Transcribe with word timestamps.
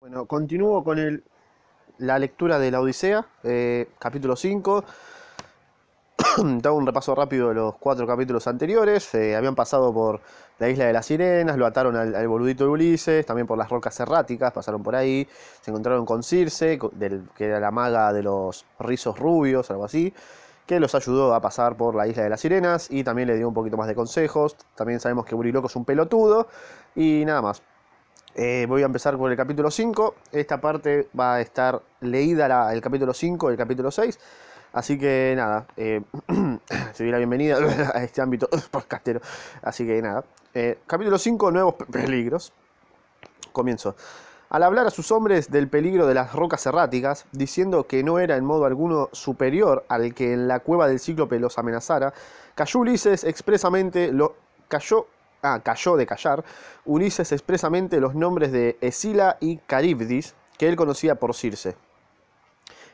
Bueno, 0.00 0.24
continúo 0.24 0.82
con 0.82 0.98
el, 0.98 1.22
la 1.98 2.18
lectura 2.18 2.58
de 2.58 2.70
la 2.70 2.80
Odisea, 2.80 3.26
eh, 3.44 3.86
capítulo 3.98 4.34
5. 4.34 4.82
Te 6.62 6.68
hago 6.68 6.78
un 6.78 6.86
repaso 6.86 7.14
rápido 7.14 7.50
de 7.50 7.56
los 7.56 7.74
cuatro 7.76 8.06
capítulos 8.06 8.46
anteriores. 8.46 9.14
Eh, 9.14 9.36
habían 9.36 9.54
pasado 9.54 9.92
por 9.92 10.22
la 10.58 10.70
isla 10.70 10.86
de 10.86 10.94
las 10.94 11.04
sirenas, 11.04 11.58
lo 11.58 11.66
ataron 11.66 11.96
al, 11.96 12.28
boludito 12.28 12.64
de 12.64 12.70
Ulises, 12.70 13.26
también 13.26 13.46
por 13.46 13.58
las 13.58 13.68
rocas 13.68 14.00
erráticas, 14.00 14.54
pasaron 14.54 14.82
por 14.82 14.96
ahí. 14.96 15.28
Se 15.60 15.70
encontraron 15.70 16.06
con 16.06 16.22
Circe, 16.22 16.78
que 17.36 17.44
era 17.44 17.60
la 17.60 17.70
maga 17.70 18.10
de 18.14 18.22
los 18.22 18.64
rizos 18.78 19.18
rubios, 19.18 19.70
algo 19.70 19.84
así, 19.84 20.14
que 20.64 20.80
los 20.80 20.94
ayudó 20.94 21.34
a 21.34 21.42
pasar 21.42 21.76
por 21.76 21.94
la 21.94 22.06
isla 22.06 22.22
de 22.22 22.30
las 22.30 22.40
sirenas 22.40 22.90
y 22.90 23.04
también 23.04 23.28
le 23.28 23.36
dio 23.36 23.46
un 23.46 23.54
poquito 23.54 23.76
más 23.76 23.86
de 23.86 23.94
consejos. 23.94 24.56
También 24.76 24.98
sabemos 24.98 25.26
que 25.26 25.34
Buriloco 25.34 25.66
es 25.66 25.76
un 25.76 25.84
pelotudo 25.84 26.48
y 26.96 27.22
nada 27.26 27.42
más. 27.42 27.62
Eh, 28.34 28.66
voy 28.68 28.82
a 28.82 28.86
empezar 28.86 29.16
con 29.18 29.30
el 29.30 29.36
capítulo 29.36 29.70
5. 29.70 30.14
Esta 30.32 30.60
parte 30.60 31.08
va 31.18 31.34
a 31.36 31.40
estar 31.40 31.82
leída 32.00 32.48
la- 32.48 32.72
el 32.72 32.80
capítulo 32.80 33.12
5 33.12 33.50
y 33.50 33.52
el 33.52 33.58
capítulo 33.58 33.90
6. 33.90 34.18
Así 34.72 34.98
que 34.98 35.34
nada, 35.36 35.66
eh, 35.76 36.00
se 36.94 37.02
doy 37.04 37.10
la 37.10 37.18
bienvenida 37.18 37.56
a 37.94 38.02
este 38.04 38.20
ámbito 38.22 38.48
podcastero. 38.70 39.20
Así 39.62 39.84
que 39.86 40.00
nada, 40.00 40.24
eh, 40.54 40.78
capítulo 40.86 41.18
5, 41.18 41.50
nuevos 41.50 41.74
pe- 41.74 41.86
peligros. 41.86 42.52
Comienzo. 43.52 43.96
Al 44.50 44.62
hablar 44.64 44.86
a 44.86 44.90
sus 44.90 45.10
hombres 45.12 45.50
del 45.50 45.68
peligro 45.68 46.06
de 46.06 46.14
las 46.14 46.32
rocas 46.32 46.64
erráticas, 46.66 47.24
diciendo 47.32 47.86
que 47.86 48.02
no 48.02 48.18
era 48.18 48.36
en 48.36 48.44
modo 48.44 48.64
alguno 48.64 49.08
superior 49.12 49.84
al 49.88 50.12
que 50.14 50.32
en 50.32 50.48
la 50.48 50.58
cueva 50.60 50.88
del 50.88 50.98
cíclope 51.00 51.38
los 51.38 51.58
amenazara, 51.58 52.12
cayó 52.56 52.80
Ulises 52.80 53.22
expresamente 53.24 54.12
lo 54.12 54.34
cayó 54.68 55.06
ah, 55.42 55.60
cayó 55.62 55.96
de 55.96 56.06
callar 56.06 56.44
Ulises 56.84 57.32
expresamente 57.32 58.00
los 58.00 58.14
nombres 58.14 58.52
de 58.52 58.76
Escila 58.80 59.36
y 59.40 59.58
Caribdis, 59.58 60.34
que 60.58 60.68
él 60.68 60.76
conocía 60.76 61.14
por 61.14 61.34
Circe. 61.34 61.76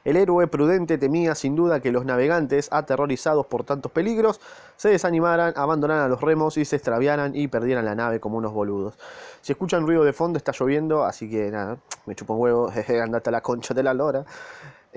El 0.06 0.16
héroe 0.16 0.46
prudente 0.46 0.98
temía 0.98 1.34
sin 1.34 1.56
duda 1.56 1.80
que 1.80 1.90
los 1.90 2.04
navegantes, 2.04 2.68
aterrorizados 2.70 3.44
por 3.46 3.64
tantos 3.64 3.90
peligros, 3.90 4.40
se 4.76 4.88
desanimaran, 4.88 5.52
abandonaran 5.56 6.08
los 6.08 6.20
remos 6.20 6.56
y 6.58 6.64
se 6.64 6.76
extraviaran 6.76 7.34
y 7.34 7.48
perdieran 7.48 7.84
la 7.84 7.96
nave 7.96 8.20
como 8.20 8.38
unos 8.38 8.52
boludos. 8.52 8.96
Si 9.40 9.50
escuchan 9.50 9.84
ruido 9.84 10.04
de 10.04 10.12
fondo 10.12 10.36
está 10.36 10.52
lloviendo, 10.52 11.04
así 11.04 11.28
que 11.28 11.50
nada, 11.50 11.78
me 12.06 12.14
chupo 12.14 12.34
un 12.34 12.40
huevo, 12.40 12.70
andate 13.02 13.30
a 13.30 13.32
la 13.32 13.40
concha 13.40 13.74
de 13.74 13.82
la 13.82 13.94
lora. 13.94 14.24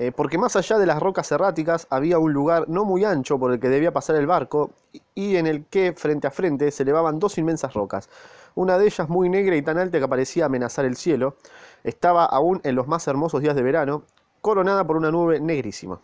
Eh, 0.02 0.14
porque 0.16 0.38
más 0.38 0.56
allá 0.56 0.78
de 0.78 0.86
las 0.86 1.00
rocas 1.02 1.30
erráticas 1.30 1.86
había 1.90 2.20
un 2.20 2.32
lugar 2.32 2.70
no 2.70 2.86
muy 2.86 3.04
ancho 3.04 3.38
por 3.38 3.52
el 3.52 3.60
que 3.60 3.68
debía 3.68 3.92
pasar 3.92 4.16
el 4.16 4.28
barco 4.28 4.72
y- 5.14 5.36
en 5.36 5.46
el 5.46 5.66
que 5.66 5.92
frente 5.94 6.26
a 6.26 6.32
frente 6.32 6.72
se 6.72 6.84
elevaban 6.84 7.20
dos 7.20 7.38
inmensas 7.38 7.74
rocas. 7.74 8.10
Una 8.56 8.78
de 8.78 8.86
ellas 8.86 9.10
muy 9.10 9.28
negra 9.28 9.58
y 9.58 9.62
tan 9.62 9.78
alta 9.78 10.00
que 10.00 10.08
parecía 10.08 10.46
amenazar 10.46 10.86
el 10.86 10.96
cielo, 10.96 11.36
estaba 11.84 12.24
aún 12.26 12.62
en 12.64 12.76
los 12.76 12.88
más 12.88 13.08
hermosos 13.10 13.42
días 13.42 13.56
de 13.58 13.62
verano, 13.62 14.04
coronada 14.42 14.88
por 14.88 14.96
una 14.96 15.12
nube 15.12 15.42
negrísima. 15.42 16.00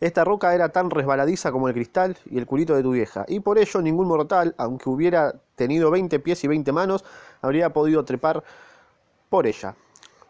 Esta 0.00 0.24
roca 0.24 0.54
era 0.54 0.68
tan 0.70 0.90
resbaladiza 0.90 1.52
como 1.52 1.68
el 1.68 1.74
cristal 1.74 2.16
y 2.26 2.36
el 2.38 2.46
culito 2.46 2.74
de 2.74 2.82
tu 2.82 2.90
vieja, 2.90 3.24
y 3.28 3.40
por 3.40 3.58
ello 3.58 3.80
ningún 3.80 4.08
mortal, 4.08 4.54
aunque 4.58 4.90
hubiera 4.90 5.32
tenido 5.54 5.90
20 5.90 6.18
pies 6.18 6.42
y 6.44 6.48
20 6.48 6.72
manos, 6.72 7.04
habría 7.40 7.72
podido 7.72 8.04
trepar 8.04 8.42
por 9.30 9.46
ella. 9.46 9.74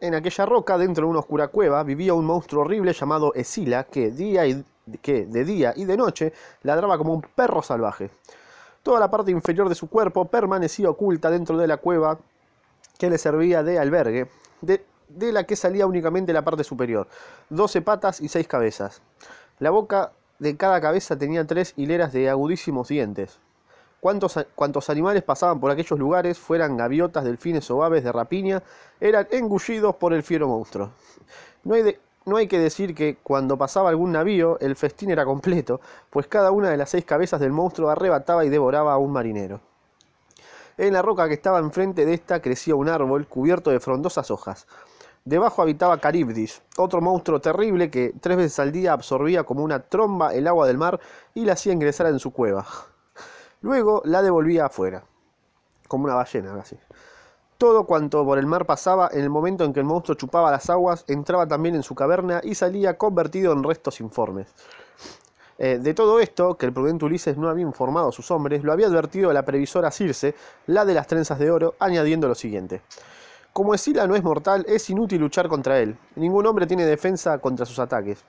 En 0.03 0.17
aquella 0.17 0.47
roca, 0.47 0.77
dentro 0.79 1.07
de 1.07 1.11
una 1.11 1.21
oscura 1.21 1.47
cueva, 1.47 1.85
vivía 1.85 2.13
un 2.13 2.25
monstruo 2.25 2.63
horrible 2.63 2.93
llamado 2.93 3.33
Escila, 3.35 3.85
que, 3.85 4.11
día 4.11 4.45
y, 4.45 4.65
que 5.01 5.27
de 5.27 5.45
día 5.45 5.75
y 5.77 5.85
de 5.85 5.97
noche 5.97 6.33
ladraba 6.65 6.99
como 6.99 7.15
un 7.15 7.23
perro 7.23 7.63
salvaje. 7.63 8.11
Toda 8.83 8.99
la 8.99 9.13
parte 9.13 9.31
inferior 9.31 9.69
de 9.69 9.77
su 9.77 9.89
cuerpo 9.89 10.25
permanecía 10.25 10.91
oculta 10.91 11.31
dentro 11.31 11.57
de 11.57 11.69
la 11.69 11.77
cueva 11.77 12.19
que 12.99 13.11
le 13.11 13.17
servía 13.17 13.63
de 13.63 13.79
albergue, 13.79 14.29
de, 14.61 14.85
de 15.07 15.31
la 15.31 15.45
que 15.45 15.55
salía 15.55 15.87
únicamente 15.87 16.33
la 16.33 16.43
parte 16.43 16.65
superior, 16.65 17.07
doce 17.49 17.81
patas 17.81 18.21
y 18.21 18.27
seis 18.27 18.49
cabezas. 18.49 19.03
La 19.61 19.71
boca 19.71 20.11
de 20.41 20.57
cada 20.57 20.81
cabeza 20.81 21.17
tenía 21.17 21.47
tres 21.47 21.75
hileras 21.77 22.13
de 22.13 22.29
agudísimos 22.29 22.89
dientes. 22.89 23.39
Cuantos, 24.03 24.91
animales 24.91 25.23
pasaban 25.23 25.61
por 25.61 25.71
aquellos 25.71 25.97
lugares, 25.97 26.37
fueran 26.37 26.77
gaviotas, 26.77 27.23
delfines 27.23 27.71
o 27.71 27.85
aves 27.85 28.03
de 28.03 28.11
rapiña, 28.11 28.61
eran 28.99 29.29
engullidos 29.31 29.95
por 29.95 30.13
el 30.13 30.25
fiero 30.25 30.49
monstruo. 30.49 30.91
No 31.63 31.77
hay, 31.77 31.97
no 32.25 32.37
hay 32.37 32.49
que 32.49 32.59
decir 32.59 32.97
que 32.97 33.19
cuando 33.23 33.57
pasaba 33.57 33.91
algún 33.91 34.11
navío, 34.11 34.59
el 34.59 34.75
festín 34.75 35.11
era 35.11 35.25
completo, 35.25 35.81
pues 36.11 36.27
cada 36.27 36.51
una 36.51 36.69
de 36.69 36.77
las 36.79 36.91
seis 36.91 37.05
cabezas 37.05 37.39
del 37.39 37.53
monstruo 37.53 37.91
arrebataba 37.91 38.45
y 38.45 38.49
devoraba 38.49 38.93
a 38.93 38.99
un 38.99 39.13
marinero. 39.13 39.61
En 40.79 40.95
la 40.95 41.03
roca 41.03 41.29
que 41.29 41.35
estaba 41.35 41.61
enfrente 41.61 42.05
de 42.05 42.15
esta 42.15 42.43
crecía 42.43 42.75
un 42.75 42.89
árbol 42.89 43.29
cubierto 43.29 43.71
de 43.71 43.79
frondosas 43.79 44.33
hojas. 44.33 44.67
Debajo 45.25 45.63
habitaba 45.63 46.01
Caribdis, 46.01 46.61
otro 46.77 47.01
monstruo 47.01 47.41
terrible 47.41 47.89
que 47.89 48.13
tres 48.21 48.37
veces 48.37 48.59
al 48.59 48.73
día 48.73 48.95
absorbía 48.95 49.45
como 49.45 49.63
una 49.63 49.79
tromba 49.79 50.35
el 50.35 50.49
agua 50.49 50.67
del 50.67 50.79
mar 50.79 50.99
y 51.35 51.45
la 51.45 51.53
hacía 51.53 51.73
ingresar 51.73 52.09
en 52.09 52.19
su 52.19 52.33
cueva. 52.33 52.67
Luego 53.63 54.03
la 54.05 54.23
devolvía 54.23 54.67
afuera, 54.67 55.05
como 55.89 56.05
una 56.05 56.15
ballena, 56.15 56.55
así. 56.55 56.77
Todo 57.59 57.87
cuanto 57.87 58.25
por 58.25 58.39
el 58.39 58.47
mar 58.47 58.67
pasaba, 58.67 59.09
en 59.13 59.21
el 59.21 59.31
momento 59.31 59.65
en 59.65 59.73
que 59.73 59.79
el 59.79 59.87
monstruo 59.87 60.17
chupaba 60.17 60.51
las 60.51 60.69
aguas, 60.69 61.05
entraba 61.07 61.47
también 61.47 61.77
en 61.77 61.85
su 61.85 61.95
caverna 61.95 62.41
y 62.43 62.57
salía 62.57 62.99
convertido 62.99 63.53
en 63.53 63.63
restos 63.63 64.01
informes. 64.01 64.49
Eh, 65.59 65.79
de 65.81 65.95
todo 65.95 66.19
esto, 66.19 66.57
que 66.57 66.67
el 66.67 66.73
prudente 66.73 67.05
Ulises 67.05 67.37
no 67.37 67.49
había 67.49 67.65
informado 67.65 68.09
a 68.09 68.13
sus 68.13 68.33
hombres, 68.33 68.65
lo 68.65 68.73
había 68.73 68.89
advertido 68.89 69.33
la 69.33 69.45
previsora 69.45 69.93
Circe, 69.93 70.35
la 70.67 70.85
de 70.85 70.95
las 70.95 71.07
trenzas 71.07 71.39
de 71.39 71.53
oro, 71.53 71.77
añadiendo 71.79 72.27
lo 72.27 72.35
siguiente. 72.35 72.83
Como 73.53 73.75
Escila 73.75 74.09
no 74.09 74.17
es 74.17 74.25
mortal, 74.25 74.65
es 74.67 74.91
inútil 74.91 75.21
luchar 75.21 75.47
contra 75.47 75.79
él. 75.79 75.97
Ningún 76.17 76.47
hombre 76.47 76.67
tiene 76.67 76.85
defensa 76.85 77.39
contra 77.39 77.65
sus 77.65 77.79
ataques. 77.79 78.25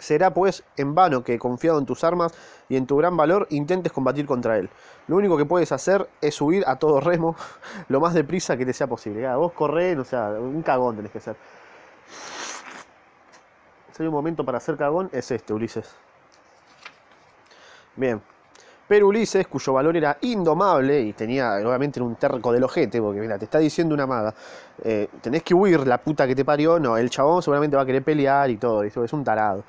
Será 0.00 0.34
pues 0.34 0.64
en 0.76 0.94
vano 0.94 1.22
que, 1.22 1.38
confiado 1.38 1.78
en 1.78 1.86
tus 1.86 2.02
armas 2.04 2.32
y 2.68 2.76
en 2.76 2.86
tu 2.86 2.96
gran 2.96 3.16
valor, 3.16 3.46
intentes 3.50 3.92
combatir 3.92 4.26
contra 4.26 4.58
él. 4.58 4.68
Lo 5.06 5.16
único 5.16 5.36
que 5.36 5.44
puedes 5.44 5.70
hacer 5.72 6.08
es 6.20 6.40
huir 6.40 6.64
a 6.66 6.76
todo 6.76 7.00
remo 7.00 7.36
lo 7.88 8.00
más 8.00 8.14
deprisa 8.14 8.56
que 8.56 8.66
te 8.66 8.72
sea 8.72 8.86
posible. 8.86 9.22
Ya, 9.22 9.36
vos 9.36 9.52
correr, 9.52 9.98
o 9.98 10.04
sea, 10.04 10.30
un 10.30 10.62
cagón 10.62 10.96
tenés 10.96 11.12
que 11.12 11.20
ser. 11.20 11.36
Si 13.92 14.02
hay 14.02 14.08
un 14.08 14.14
momento 14.14 14.44
para 14.44 14.58
ser 14.58 14.76
cagón, 14.76 15.10
es 15.12 15.30
este, 15.30 15.52
Ulises. 15.52 15.94
Bien. 17.96 18.22
Pero 18.90 19.06
Ulises, 19.06 19.46
cuyo 19.46 19.74
valor 19.74 19.96
era 19.96 20.18
indomable 20.22 21.00
y 21.00 21.12
tenía, 21.12 21.58
obviamente, 21.64 22.02
un 22.02 22.16
terco 22.16 22.52
del 22.52 22.64
ojete, 22.64 23.00
porque 23.00 23.20
mira, 23.20 23.38
te 23.38 23.44
está 23.44 23.60
diciendo 23.60 23.94
una 23.94 24.04
maga, 24.04 24.34
eh, 24.82 25.06
tenés 25.20 25.44
que 25.44 25.54
huir, 25.54 25.86
la 25.86 25.98
puta 25.98 26.26
que 26.26 26.34
te 26.34 26.44
parió. 26.44 26.80
No, 26.80 26.96
el 26.96 27.08
chabón 27.08 27.40
seguramente 27.40 27.76
va 27.76 27.84
a 27.84 27.86
querer 27.86 28.02
pelear 28.02 28.50
y 28.50 28.56
todo, 28.56 28.82
es 28.82 29.12
un 29.12 29.22
tarado. 29.22 29.62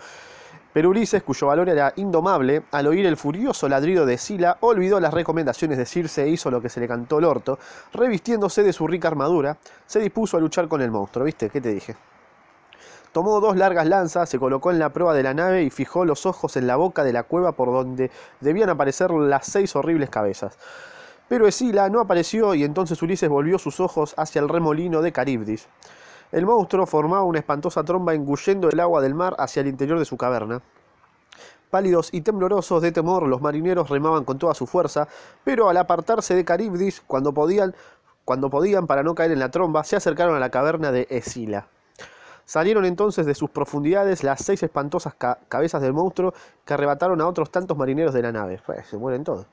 Pero 0.74 0.90
Ulises, 0.90 1.22
cuyo 1.22 1.46
valor 1.46 1.70
era 1.70 1.94
indomable, 1.98 2.64
al 2.72 2.88
oír 2.88 3.06
el 3.06 3.16
furioso 3.16 3.70
ladrido 3.70 4.08
de 4.08 4.18
Sila, 4.18 4.58
olvidó 4.62 5.00
las 5.00 5.14
recomendaciones 5.14 5.78
de 5.78 5.86
Circe 5.86 6.24
e 6.24 6.30
hizo 6.30 6.50
lo 6.50 6.60
que 6.60 6.70
se 6.70 6.80
le 6.80 6.88
cantó 6.88 7.20
el 7.20 7.26
orto, 7.26 7.60
revistiéndose 7.94 8.64
de 8.64 8.74
su 8.74 8.88
rica 8.88 9.08
armadura, 9.08 9.56
se 9.86 10.00
dispuso 10.00 10.38
a 10.38 10.40
luchar 10.40 10.68
con 10.68 10.82
el 10.82 10.90
monstruo, 10.90 11.26
¿viste? 11.26 11.52
¿Qué 11.52 11.62
te 11.62 11.72
dije? 11.72 11.96
Tomó 13.12 13.42
dos 13.42 13.58
largas 13.58 13.88
lanzas, 13.88 14.30
se 14.30 14.40
colocó 14.40 14.72
en 14.72 14.80
la 14.80 14.94
proa 14.94 15.14
de 15.14 15.24
la 15.24 15.34
nave 15.34 15.64
y 15.64 15.70
fijó 15.70 16.06
los 16.06 16.26
ojos 16.26 16.56
en 16.56 16.66
la 16.66 16.78
boca 16.78 17.04
de 17.04 17.12
la 17.12 17.24
cueva 17.24 17.52
por 17.52 17.70
donde 17.70 18.10
debían 18.40 18.70
aparecer 18.70 19.12
las 19.12 19.48
seis 19.48 19.76
horribles 19.76 20.10
cabezas. 20.10 20.58
Pero 21.28 21.46
Escila 21.46 21.90
no 21.90 22.00
apareció 22.00 22.56
y 22.56 22.64
entonces 22.64 23.02
Ulises 23.02 23.28
volvió 23.28 23.60
sus 23.60 23.82
ojos 23.82 24.14
hacia 24.16 24.40
el 24.40 24.48
remolino 24.48 25.02
de 25.02 25.12
Caribdis. 25.12 25.68
El 26.32 26.46
monstruo 26.46 26.86
formaba 26.86 27.24
una 27.24 27.40
espantosa 27.40 27.84
tromba 27.84 28.14
engullendo 28.14 28.70
el 28.70 28.80
agua 28.80 29.02
del 29.02 29.14
mar 29.14 29.36
hacia 29.40 29.60
el 29.60 29.68
interior 29.68 30.00
de 30.00 30.06
su 30.06 30.16
caverna. 30.16 30.62
Pálidos 31.70 32.10
y 32.14 32.22
temblorosos 32.22 32.82
de 32.82 32.94
temor, 32.94 33.28
los 33.28 33.42
marineros 33.42 33.90
remaban 33.90 34.24
con 34.24 34.40
toda 34.40 34.54
su 34.54 34.68
fuerza, 34.68 35.10
pero 35.44 35.68
al 35.68 35.76
apartarse 35.76 36.34
de 36.34 36.46
Caribdis, 36.46 37.02
cuando 37.06 37.34
podían, 37.34 37.76
cuando 38.24 38.50
podían 38.50 38.88
para 38.88 39.04
no 39.04 39.16
caer 39.16 39.32
en 39.34 39.40
la 39.40 39.52
tromba, 39.52 39.84
se 39.84 39.98
acercaron 39.98 40.36
a 40.36 40.40
la 40.40 40.50
caverna 40.50 40.94
de 40.94 41.08
Escila. 41.10 41.68
Salieron 42.46 42.86
entonces 42.86 43.26
de 43.26 43.36
sus 43.36 43.50
profundidades 43.50 44.24
las 44.24 44.44
seis 44.44 44.62
espantosas 44.64 45.14
ca- 45.16 45.40
cabezas 45.48 45.82
del 45.82 45.94
monstruo 45.94 46.34
que 46.66 46.74
arrebataron 46.74 47.22
a 47.22 47.28
otros 47.28 47.52
tantos 47.52 47.78
marineros 47.78 48.14
de 48.14 48.22
la 48.22 48.32
nave. 48.32 48.62
Pues, 48.66 48.88
se 48.88 48.98
mueren 48.98 49.24
todos. 49.24 49.46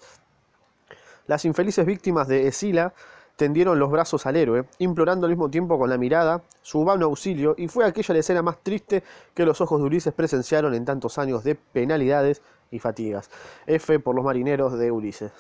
Las 1.27 1.45
infelices 1.45 1.85
víctimas 1.85 2.27
de 2.27 2.49
Escila 2.49 2.95
tendieron 3.37 3.79
los 3.79 3.91
brazos 3.91 4.27
al 4.27 4.35
héroe, 4.35 4.65
implorando 4.79 5.27
al 5.27 5.31
mismo 5.31 5.49
tiempo 5.49 5.79
con 5.79 5.89
la 5.91 5.97
mirada 5.97 6.43
su 6.63 6.85
vano 6.85 7.07
auxilio, 7.07 7.55
y 7.57 7.69
fue 7.69 7.85
aquella 7.85 8.15
la 8.15 8.21
escena 8.21 8.43
más 8.43 8.59
triste 8.65 9.05
que 9.35 9.45
los 9.45 9.61
ojos 9.61 9.79
de 9.81 9.87
Ulises 9.87 10.13
presenciaron 10.13 10.75
en 10.75 10.85
tantos 10.85 11.19
años 11.19 11.45
de 11.45 11.55
penalidades 11.55 12.43
y 12.71 12.81
fatigas. 12.81 13.31
F 13.67 14.01
por 14.01 14.17
los 14.17 14.25
marineros 14.25 14.77
de 14.77 14.91
Ulises. 14.91 15.31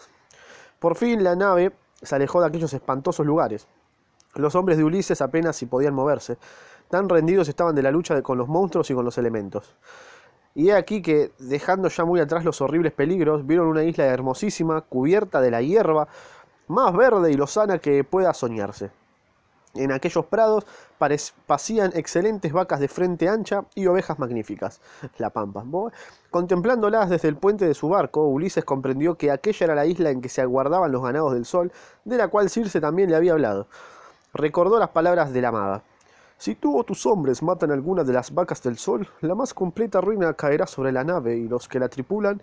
Por 0.78 0.94
fin 0.94 1.24
la 1.24 1.34
nave 1.34 1.72
se 2.00 2.14
alejó 2.14 2.40
de 2.40 2.46
aquellos 2.46 2.72
espantosos 2.72 3.26
lugares. 3.26 3.66
Los 4.34 4.54
hombres 4.54 4.78
de 4.78 4.84
Ulises 4.84 5.20
apenas 5.20 5.56
si 5.56 5.66
podían 5.66 5.94
moverse, 5.94 6.38
tan 6.88 7.08
rendidos 7.08 7.48
estaban 7.48 7.74
de 7.74 7.82
la 7.82 7.90
lucha 7.90 8.20
con 8.22 8.38
los 8.38 8.48
monstruos 8.48 8.90
y 8.90 8.94
con 8.94 9.04
los 9.04 9.18
elementos. 9.18 9.74
Y 10.54 10.70
he 10.70 10.74
aquí 10.74 11.02
que, 11.02 11.32
dejando 11.38 11.88
ya 11.88 12.04
muy 12.04 12.20
atrás 12.20 12.44
los 12.44 12.60
horribles 12.60 12.92
peligros, 12.92 13.46
vieron 13.46 13.68
una 13.68 13.84
isla 13.84 14.06
hermosísima, 14.06 14.80
cubierta 14.80 15.40
de 15.40 15.50
la 15.50 15.62
hierba, 15.62 16.08
más 16.66 16.92
verde 16.94 17.30
y 17.30 17.34
lozana 17.34 17.78
que 17.78 18.02
pueda 18.04 18.34
soñarse. 18.34 18.90
En 19.74 19.92
aquellos 19.92 20.24
prados 20.26 20.66
pasían 21.46 21.92
excelentes 21.94 22.52
vacas 22.52 22.80
de 22.80 22.88
frente 22.88 23.28
ancha 23.28 23.64
y 23.74 23.86
ovejas 23.86 24.18
magníficas. 24.18 24.80
La 25.18 25.30
pampa. 25.30 25.64
Contemplándolas 26.30 27.10
desde 27.10 27.28
el 27.28 27.36
puente 27.36 27.66
de 27.66 27.74
su 27.74 27.88
barco, 27.88 28.26
Ulises 28.26 28.64
comprendió 28.64 29.16
que 29.16 29.30
aquella 29.30 29.66
era 29.66 29.74
la 29.74 29.86
isla 29.86 30.10
en 30.10 30.20
que 30.20 30.28
se 30.28 30.40
aguardaban 30.40 30.90
los 30.90 31.02
ganados 31.02 31.34
del 31.34 31.44
sol, 31.44 31.70
de 32.04 32.16
la 32.16 32.28
cual 32.28 32.50
Circe 32.50 32.80
también 32.80 33.10
le 33.10 33.16
había 33.16 33.32
hablado. 33.32 33.68
Recordó 34.32 34.78
las 34.78 34.90
palabras 34.90 35.32
de 35.32 35.42
la 35.42 35.52
maga. 35.52 35.82
Si 36.38 36.54
tú 36.54 36.78
o 36.78 36.84
tus 36.84 37.04
hombres 37.04 37.42
matan 37.42 37.72
alguna 37.72 38.04
de 38.04 38.12
las 38.12 38.32
vacas 38.32 38.62
del 38.62 38.78
sol, 38.78 39.08
la 39.22 39.34
más 39.34 39.52
completa 39.52 40.00
ruina 40.00 40.32
caerá 40.34 40.68
sobre 40.68 40.92
la 40.92 41.02
nave 41.02 41.36
y 41.36 41.48
los 41.48 41.66
que 41.66 41.80
la 41.80 41.88
tripulan, 41.88 42.40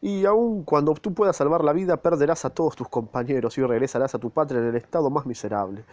y 0.00 0.24
aun 0.26 0.62
cuando 0.62 0.94
tú 0.94 1.12
puedas 1.12 1.36
salvar 1.36 1.64
la 1.64 1.72
vida, 1.72 1.96
perderás 1.96 2.44
a 2.44 2.50
todos 2.50 2.76
tus 2.76 2.88
compañeros 2.88 3.58
y 3.58 3.62
regresarás 3.62 4.14
a 4.14 4.20
tu 4.20 4.30
patria 4.30 4.60
en 4.60 4.68
el 4.68 4.76
estado 4.76 5.10
más 5.10 5.26
miserable. 5.26 5.84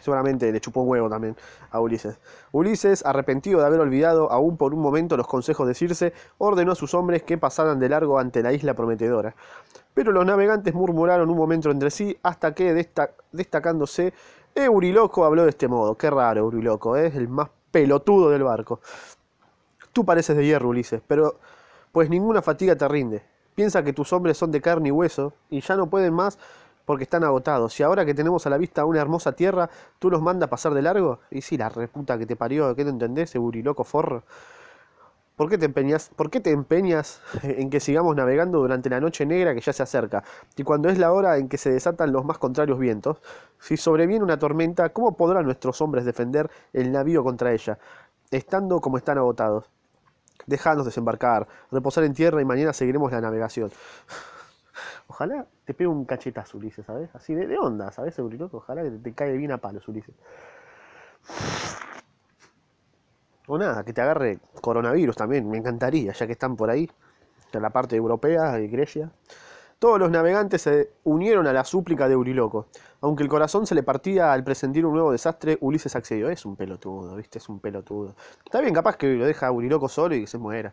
Seguramente 0.00 0.50
le 0.50 0.60
chupó 0.60 0.80
un 0.80 0.88
huevo 0.88 1.10
también 1.10 1.36
a 1.70 1.80
Ulises. 1.80 2.18
Ulises, 2.52 3.04
arrepentido 3.04 3.60
de 3.60 3.66
haber 3.66 3.80
olvidado 3.80 4.32
aún 4.32 4.56
por 4.56 4.72
un 4.72 4.80
momento 4.80 5.18
los 5.18 5.26
consejos 5.26 5.68
de 5.68 5.74
Circe, 5.74 6.14
ordenó 6.38 6.72
a 6.72 6.74
sus 6.74 6.94
hombres 6.94 7.22
que 7.22 7.36
pasaran 7.36 7.78
de 7.80 7.90
largo 7.90 8.18
ante 8.18 8.42
la 8.42 8.54
isla 8.54 8.72
prometedora. 8.72 9.34
Pero 9.92 10.12
los 10.12 10.24
navegantes 10.24 10.72
murmuraron 10.72 11.28
un 11.28 11.36
momento 11.36 11.70
entre 11.70 11.90
sí 11.90 12.16
hasta 12.22 12.54
que, 12.54 12.88
destacándose, 13.32 14.14
Euriloco 14.56 15.26
habló 15.26 15.44
de 15.44 15.50
este 15.50 15.68
modo. 15.68 15.96
Qué 15.96 16.08
raro, 16.08 16.40
Euriloco, 16.40 16.96
¿eh? 16.96 17.08
es 17.08 17.14
el 17.14 17.28
más 17.28 17.50
pelotudo 17.70 18.30
del 18.30 18.42
barco. 18.42 18.80
Tú 19.92 20.04
pareces 20.04 20.34
de 20.34 20.46
hierro, 20.46 20.70
Ulises, 20.70 21.02
pero 21.06 21.38
pues 21.92 22.08
ninguna 22.08 22.40
fatiga 22.40 22.74
te 22.74 22.88
rinde. 22.88 23.22
Piensa 23.54 23.84
que 23.84 23.92
tus 23.92 24.12
hombres 24.14 24.38
son 24.38 24.50
de 24.50 24.62
carne 24.62 24.88
y 24.88 24.92
hueso 24.92 25.34
y 25.50 25.60
ya 25.60 25.76
no 25.76 25.90
pueden 25.90 26.14
más 26.14 26.38
porque 26.86 27.04
están 27.04 27.22
agotados. 27.24 27.78
Y 27.78 27.82
ahora 27.82 28.06
que 28.06 28.14
tenemos 28.14 28.46
a 28.46 28.50
la 28.50 28.56
vista 28.56 28.86
una 28.86 29.00
hermosa 29.00 29.32
tierra, 29.32 29.68
¿tú 29.98 30.10
los 30.10 30.22
mandas 30.22 30.48
pasar 30.48 30.72
de 30.72 30.80
largo? 30.80 31.20
Y 31.30 31.42
sí, 31.42 31.58
la 31.58 31.68
reputa 31.68 32.18
que 32.18 32.24
te 32.24 32.36
parió, 32.36 32.74
¿qué 32.74 32.84
te 32.84 32.90
entendés, 32.90 33.34
Euriloco 33.34 33.84
forro? 33.84 34.24
¿Por 35.36 35.50
qué, 35.50 35.58
te 35.58 35.66
empeñas, 35.66 36.08
¿Por 36.16 36.30
qué 36.30 36.40
te 36.40 36.50
empeñas 36.50 37.20
en 37.42 37.68
que 37.68 37.78
sigamos 37.78 38.16
navegando 38.16 38.58
durante 38.58 38.88
la 38.88 39.00
noche 39.00 39.26
negra 39.26 39.54
que 39.54 39.60
ya 39.60 39.74
se 39.74 39.82
acerca? 39.82 40.24
Y 40.56 40.62
cuando 40.62 40.88
es 40.88 40.98
la 40.98 41.12
hora 41.12 41.36
en 41.36 41.50
que 41.50 41.58
se 41.58 41.70
desatan 41.70 42.10
los 42.10 42.24
más 42.24 42.38
contrarios 42.38 42.78
vientos, 42.78 43.20
si 43.60 43.76
sobreviene 43.76 44.24
una 44.24 44.38
tormenta, 44.38 44.88
¿cómo 44.88 45.14
podrán 45.14 45.44
nuestros 45.44 45.82
hombres 45.82 46.06
defender 46.06 46.50
el 46.72 46.90
navío 46.90 47.22
contra 47.22 47.52
ella, 47.52 47.78
estando 48.30 48.80
como 48.80 48.96
están 48.96 49.18
agotados? 49.18 49.68
Dejanos 50.46 50.86
desembarcar, 50.86 51.46
reposar 51.70 52.04
en 52.04 52.14
tierra 52.14 52.40
y 52.40 52.46
mañana 52.46 52.72
seguiremos 52.72 53.12
la 53.12 53.20
navegación. 53.20 53.70
Ojalá 55.08 55.46
te 55.66 55.74
pegue 55.74 55.88
un 55.88 56.06
cachetazo, 56.06 56.56
Ulises, 56.56 56.86
¿sabes? 56.86 57.10
Así 57.14 57.34
de, 57.34 57.58
onda, 57.58 57.92
¿sabes, 57.92 58.18
Ojalá 58.18 58.82
que 58.82 58.90
te, 58.90 58.98
te 58.98 59.12
caiga 59.12 59.36
bien 59.36 59.52
a 59.52 59.58
palos, 59.58 59.86
Ulises. 59.86 60.14
O 63.48 63.58
nada, 63.58 63.84
que 63.84 63.92
te 63.92 64.00
agarre 64.00 64.38
coronavirus 64.60 65.16
también, 65.16 65.48
me 65.48 65.58
encantaría, 65.58 66.12
ya 66.12 66.26
que 66.26 66.32
están 66.32 66.56
por 66.56 66.68
ahí, 66.70 66.90
en 67.52 67.62
la 67.62 67.70
parte 67.70 67.96
europea 67.96 68.52
de 68.52 68.66
Grecia. 68.68 69.10
Todos 69.78 69.98
los 69.98 70.10
navegantes 70.10 70.62
se 70.62 70.90
unieron 71.04 71.46
a 71.46 71.52
la 71.52 71.64
súplica 71.64 72.08
de 72.08 72.14
Euriloco. 72.14 72.66
Aunque 73.02 73.22
el 73.22 73.28
corazón 73.28 73.66
se 73.66 73.74
le 73.74 73.82
partía 73.82 74.32
al 74.32 74.42
presentir 74.42 74.86
un 74.86 74.94
nuevo 74.94 75.12
desastre, 75.12 75.58
Ulises 75.60 75.94
accedió. 75.94 76.30
Es 76.30 76.46
un 76.46 76.56
pelotudo, 76.56 77.14
¿viste? 77.16 77.38
Es 77.38 77.48
un 77.48 77.60
pelotudo. 77.60 78.14
Está 78.44 78.60
bien, 78.60 78.72
capaz 78.72 78.96
que 78.96 79.06
lo 79.14 79.26
deja 79.26 79.48
a 79.48 79.88
solo 79.88 80.14
y 80.14 80.22
que 80.22 80.26
se 80.26 80.38
muera. 80.38 80.72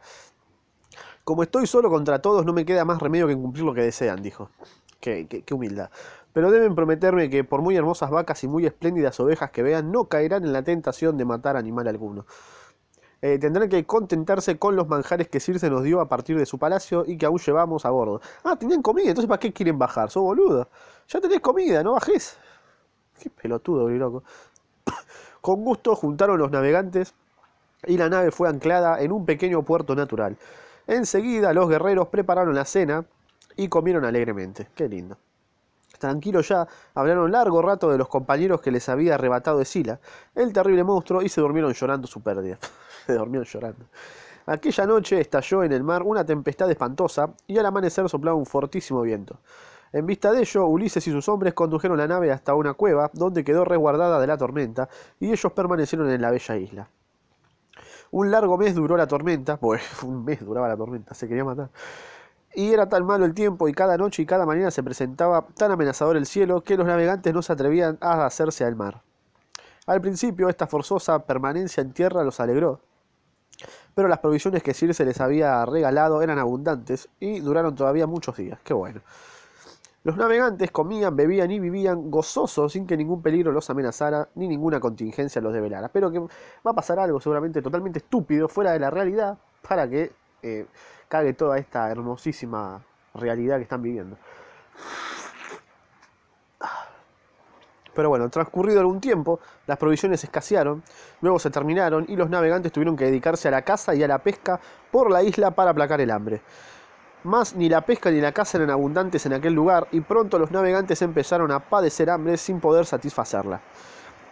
Como 1.25 1.43
estoy 1.43 1.67
solo 1.67 1.89
contra 1.89 2.21
todos, 2.21 2.45
no 2.45 2.53
me 2.53 2.65
queda 2.65 2.85
más 2.85 3.01
remedio 3.01 3.27
que 3.27 3.35
cumplir 3.35 3.65
lo 3.65 3.73
que 3.73 3.81
desean, 3.81 4.21
dijo. 4.21 4.49
Qué, 5.01 5.27
qué 5.27 5.53
humildad. 5.53 5.89
Pero 6.31 6.49
deben 6.49 6.73
prometerme 6.73 7.29
que 7.29 7.43
por 7.43 7.61
muy 7.61 7.75
hermosas 7.75 8.09
vacas 8.09 8.41
y 8.45 8.47
muy 8.47 8.65
espléndidas 8.65 9.19
ovejas 9.19 9.51
que 9.51 9.63
vean, 9.63 9.91
no 9.91 10.05
caerán 10.05 10.45
en 10.45 10.53
la 10.53 10.63
tentación 10.63 11.17
de 11.17 11.25
matar 11.25 11.57
animal 11.57 11.87
alguno. 11.89 12.25
Eh, 13.23 13.39
tendrán 13.39 13.69
que 13.69 13.85
contentarse 13.85 14.59
con 14.59 14.75
los 14.75 14.89
manjares 14.89 15.29
que 15.29 15.39
Circe 15.39 15.69
nos 15.69 15.83
dio 15.83 16.01
a 16.01 16.09
partir 16.09 16.37
de 16.37 16.45
su 16.45 16.59
palacio 16.59 17.05
y 17.07 17.17
que 17.17 17.25
aún 17.25 17.39
llevamos 17.39 17.85
a 17.85 17.89
bordo. 17.89 18.19
Ah, 18.43 18.57
tenían 18.57 18.81
comida, 18.81 19.07
entonces 19.07 19.29
¿para 19.29 19.39
qué 19.39 19.53
quieren 19.53 19.79
bajar? 19.79 20.11
¿Sos 20.11 20.23
boludo? 20.23 20.67
Ya 21.07 21.21
tenés 21.21 21.39
comida, 21.39 21.81
no 21.83 21.93
bajés. 21.93 22.37
Qué 23.21 23.29
pelotudo, 23.29 23.87
loco. 23.87 24.23
con 25.41 25.63
gusto 25.63 25.95
juntaron 25.95 26.37
los 26.37 26.51
navegantes 26.51 27.13
y 27.87 27.95
la 27.95 28.09
nave 28.09 28.29
fue 28.29 28.49
anclada 28.49 29.01
en 29.01 29.13
un 29.13 29.25
pequeño 29.25 29.63
puerto 29.63 29.95
natural. 29.95 30.35
Enseguida 30.85 31.53
los 31.53 31.69
guerreros 31.69 32.09
prepararon 32.09 32.53
la 32.55 32.65
cena 32.65 33.05
y 33.55 33.69
comieron 33.69 34.03
alegremente. 34.03 34.67
Qué 34.75 34.89
lindo. 34.89 35.15
Tranquilo 36.03 36.41
ya, 36.41 36.67
hablaron 36.95 37.31
largo 37.31 37.61
rato 37.61 37.89
de 37.89 37.97
los 37.97 38.09
compañeros 38.09 38.59
que 38.59 38.71
les 38.71 38.89
había 38.89 39.15
arrebatado 39.15 39.59
de 39.59 39.63
Sila, 39.63 40.01
el 40.35 40.51
terrible 40.51 40.83
monstruo, 40.83 41.21
y 41.21 41.29
se 41.29 41.39
durmieron 41.39 41.71
llorando 41.71 42.07
su 42.07 42.21
pérdida. 42.21 42.57
se 43.07 43.13
durmieron 43.13 43.45
llorando. 43.45 43.85
Aquella 44.45 44.85
noche 44.85 45.21
estalló 45.21 45.63
en 45.63 45.71
el 45.71 45.81
mar 45.81 46.03
una 46.03 46.25
tempestad 46.25 46.69
espantosa 46.69 47.33
y 47.47 47.57
al 47.57 47.67
amanecer 47.67 48.09
soplaba 48.09 48.35
un 48.35 48.45
fortísimo 48.45 49.01
viento. 49.01 49.39
En 49.93 50.05
vista 50.05 50.33
de 50.33 50.41
ello, 50.41 50.65
Ulises 50.65 51.07
y 51.07 51.11
sus 51.11 51.29
hombres 51.29 51.53
condujeron 51.53 51.97
la 51.97 52.07
nave 52.09 52.33
hasta 52.33 52.53
una 52.53 52.73
cueva 52.73 53.09
donde 53.13 53.45
quedó 53.45 53.63
resguardada 53.63 54.19
de 54.19 54.27
la 54.27 54.37
tormenta 54.37 54.89
y 55.21 55.31
ellos 55.31 55.53
permanecieron 55.53 56.09
en 56.09 56.21
la 56.21 56.31
bella 56.31 56.57
isla. 56.57 56.89
Un 58.11 58.29
largo 58.29 58.57
mes 58.57 58.75
duró 58.75 58.97
la 58.97 59.07
tormenta, 59.07 59.55
pues 59.61 59.81
un 60.03 60.25
mes 60.25 60.43
duraba 60.45 60.67
la 60.67 60.75
tormenta, 60.75 61.13
se 61.13 61.29
quería 61.29 61.45
matar. 61.45 61.69
Y 62.55 62.71
era 62.71 62.87
tan 62.87 63.05
malo 63.05 63.25
el 63.25 63.33
tiempo 63.33 63.67
y 63.67 63.73
cada 63.73 63.97
noche 63.97 64.21
y 64.21 64.25
cada 64.25 64.45
mañana 64.45 64.71
se 64.71 64.83
presentaba 64.83 65.47
tan 65.55 65.71
amenazador 65.71 66.17
el 66.17 66.27
cielo 66.27 66.61
que 66.61 66.77
los 66.77 66.85
navegantes 66.85 67.33
no 67.33 67.41
se 67.41 67.53
atrevían 67.53 67.97
a 67.99 68.25
hacerse 68.25 68.63
al 68.63 68.75
mar. 68.75 69.01
Al 69.85 70.01
principio 70.01 70.49
esta 70.49 70.67
forzosa 70.67 71.19
permanencia 71.19 71.81
en 71.81 71.93
tierra 71.93 72.23
los 72.23 72.39
alegró, 72.39 72.79
pero 73.95 74.07
las 74.07 74.19
provisiones 74.19 74.63
que 74.63 74.73
Circe 74.73 75.05
les 75.05 75.19
había 75.19 75.65
regalado 75.65 76.21
eran 76.21 76.39
abundantes 76.39 77.09
y 77.19 77.39
duraron 77.39 77.75
todavía 77.75 78.07
muchos 78.07 78.37
días. 78.37 78.59
Qué 78.63 78.73
bueno. 78.73 79.01
Los 80.03 80.17
navegantes 80.17 80.69
comían, 80.71 81.15
bebían 81.15 81.49
y 81.51 81.59
vivían 81.59 82.11
gozosos 82.11 82.73
sin 82.73 82.85
que 82.85 82.97
ningún 82.97 83.21
peligro 83.21 83.51
los 83.51 83.69
amenazara 83.69 84.27
ni 84.35 84.47
ninguna 84.47 84.79
contingencia 84.79 85.41
los 85.41 85.53
develara. 85.53 85.87
Pero 85.89 86.11
que 86.11 86.19
va 86.19 86.71
a 86.71 86.73
pasar 86.73 86.99
algo 86.99 87.21
seguramente 87.21 87.61
totalmente 87.61 87.99
estúpido 87.99 88.49
fuera 88.49 88.73
de 88.73 88.79
la 88.79 88.89
realidad 88.89 89.37
para 89.67 89.89
que 89.89 90.11
eh, 90.43 90.65
cague 91.07 91.33
toda 91.33 91.57
esta 91.57 91.89
hermosísima 91.89 92.83
realidad 93.13 93.57
que 93.57 93.63
están 93.63 93.81
viviendo. 93.81 94.17
Pero 97.93 98.09
bueno, 98.09 98.29
transcurrido 98.29 98.79
algún 98.79 98.99
tiempo, 98.99 99.39
las 99.67 99.77
provisiones 99.77 100.23
escasearon, 100.23 100.83
luego 101.21 101.37
se 101.39 101.51
terminaron 101.51 102.05
y 102.07 102.15
los 102.15 102.29
navegantes 102.29 102.71
tuvieron 102.71 102.97
que 102.97 103.05
dedicarse 103.05 103.47
a 103.47 103.51
la 103.51 103.61
caza 103.61 103.93
y 103.93 104.03
a 104.03 104.07
la 104.07 104.19
pesca 104.19 104.59
por 104.91 105.11
la 105.11 105.21
isla 105.21 105.51
para 105.51 105.71
aplacar 105.71 106.01
el 106.01 106.09
hambre. 106.09 106.41
Más 107.23 107.55
ni 107.55 107.69
la 107.69 107.81
pesca 107.81 108.11
ni 108.11 108.19
la 108.19 108.31
caza 108.31 108.57
eran 108.57 108.71
abundantes 108.71 109.25
en 109.25 109.33
aquel 109.33 109.53
lugar 109.53 109.87
y 109.91 110.01
pronto 110.01 110.39
los 110.39 110.51
navegantes 110.51 111.01
empezaron 111.01 111.51
a 111.51 111.59
padecer 111.59 112.09
hambre 112.09 112.37
sin 112.37 112.59
poder 112.59 112.85
satisfacerla. 112.85 113.61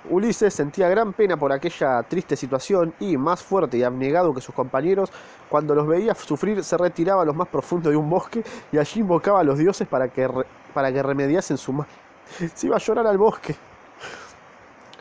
Ulises 0.09 0.53
sentía 0.53 0.89
gran 0.89 1.13
pena 1.13 1.37
por 1.37 1.51
aquella 1.51 2.01
triste 2.03 2.35
situación 2.35 2.93
y, 2.99 3.17
más 3.17 3.43
fuerte 3.43 3.77
y 3.77 3.83
abnegado 3.83 4.33
que 4.33 4.41
sus 4.41 4.55
compañeros, 4.55 5.11
cuando 5.47 5.75
los 5.75 5.85
veía 5.85 6.15
sufrir 6.15 6.63
se 6.63 6.75
retiraba 6.77 7.21
a 7.21 7.25
lo 7.25 7.33
más 7.33 7.47
profundo 7.47 7.89
de 7.89 7.95
un 7.95 8.09
bosque 8.09 8.43
y 8.71 8.79
allí 8.79 9.01
invocaba 9.01 9.41
a 9.41 9.43
los 9.43 9.59
dioses 9.59 9.87
para 9.87 10.07
que, 10.07 10.27
para 10.73 10.91
que 10.91 11.03
remediasen 11.03 11.57
su 11.57 11.73
mal. 11.73 11.87
Se 12.55 12.67
iba 12.67 12.77
a 12.77 12.79
llorar 12.79 13.05
al 13.05 13.17
bosque. 13.17 13.55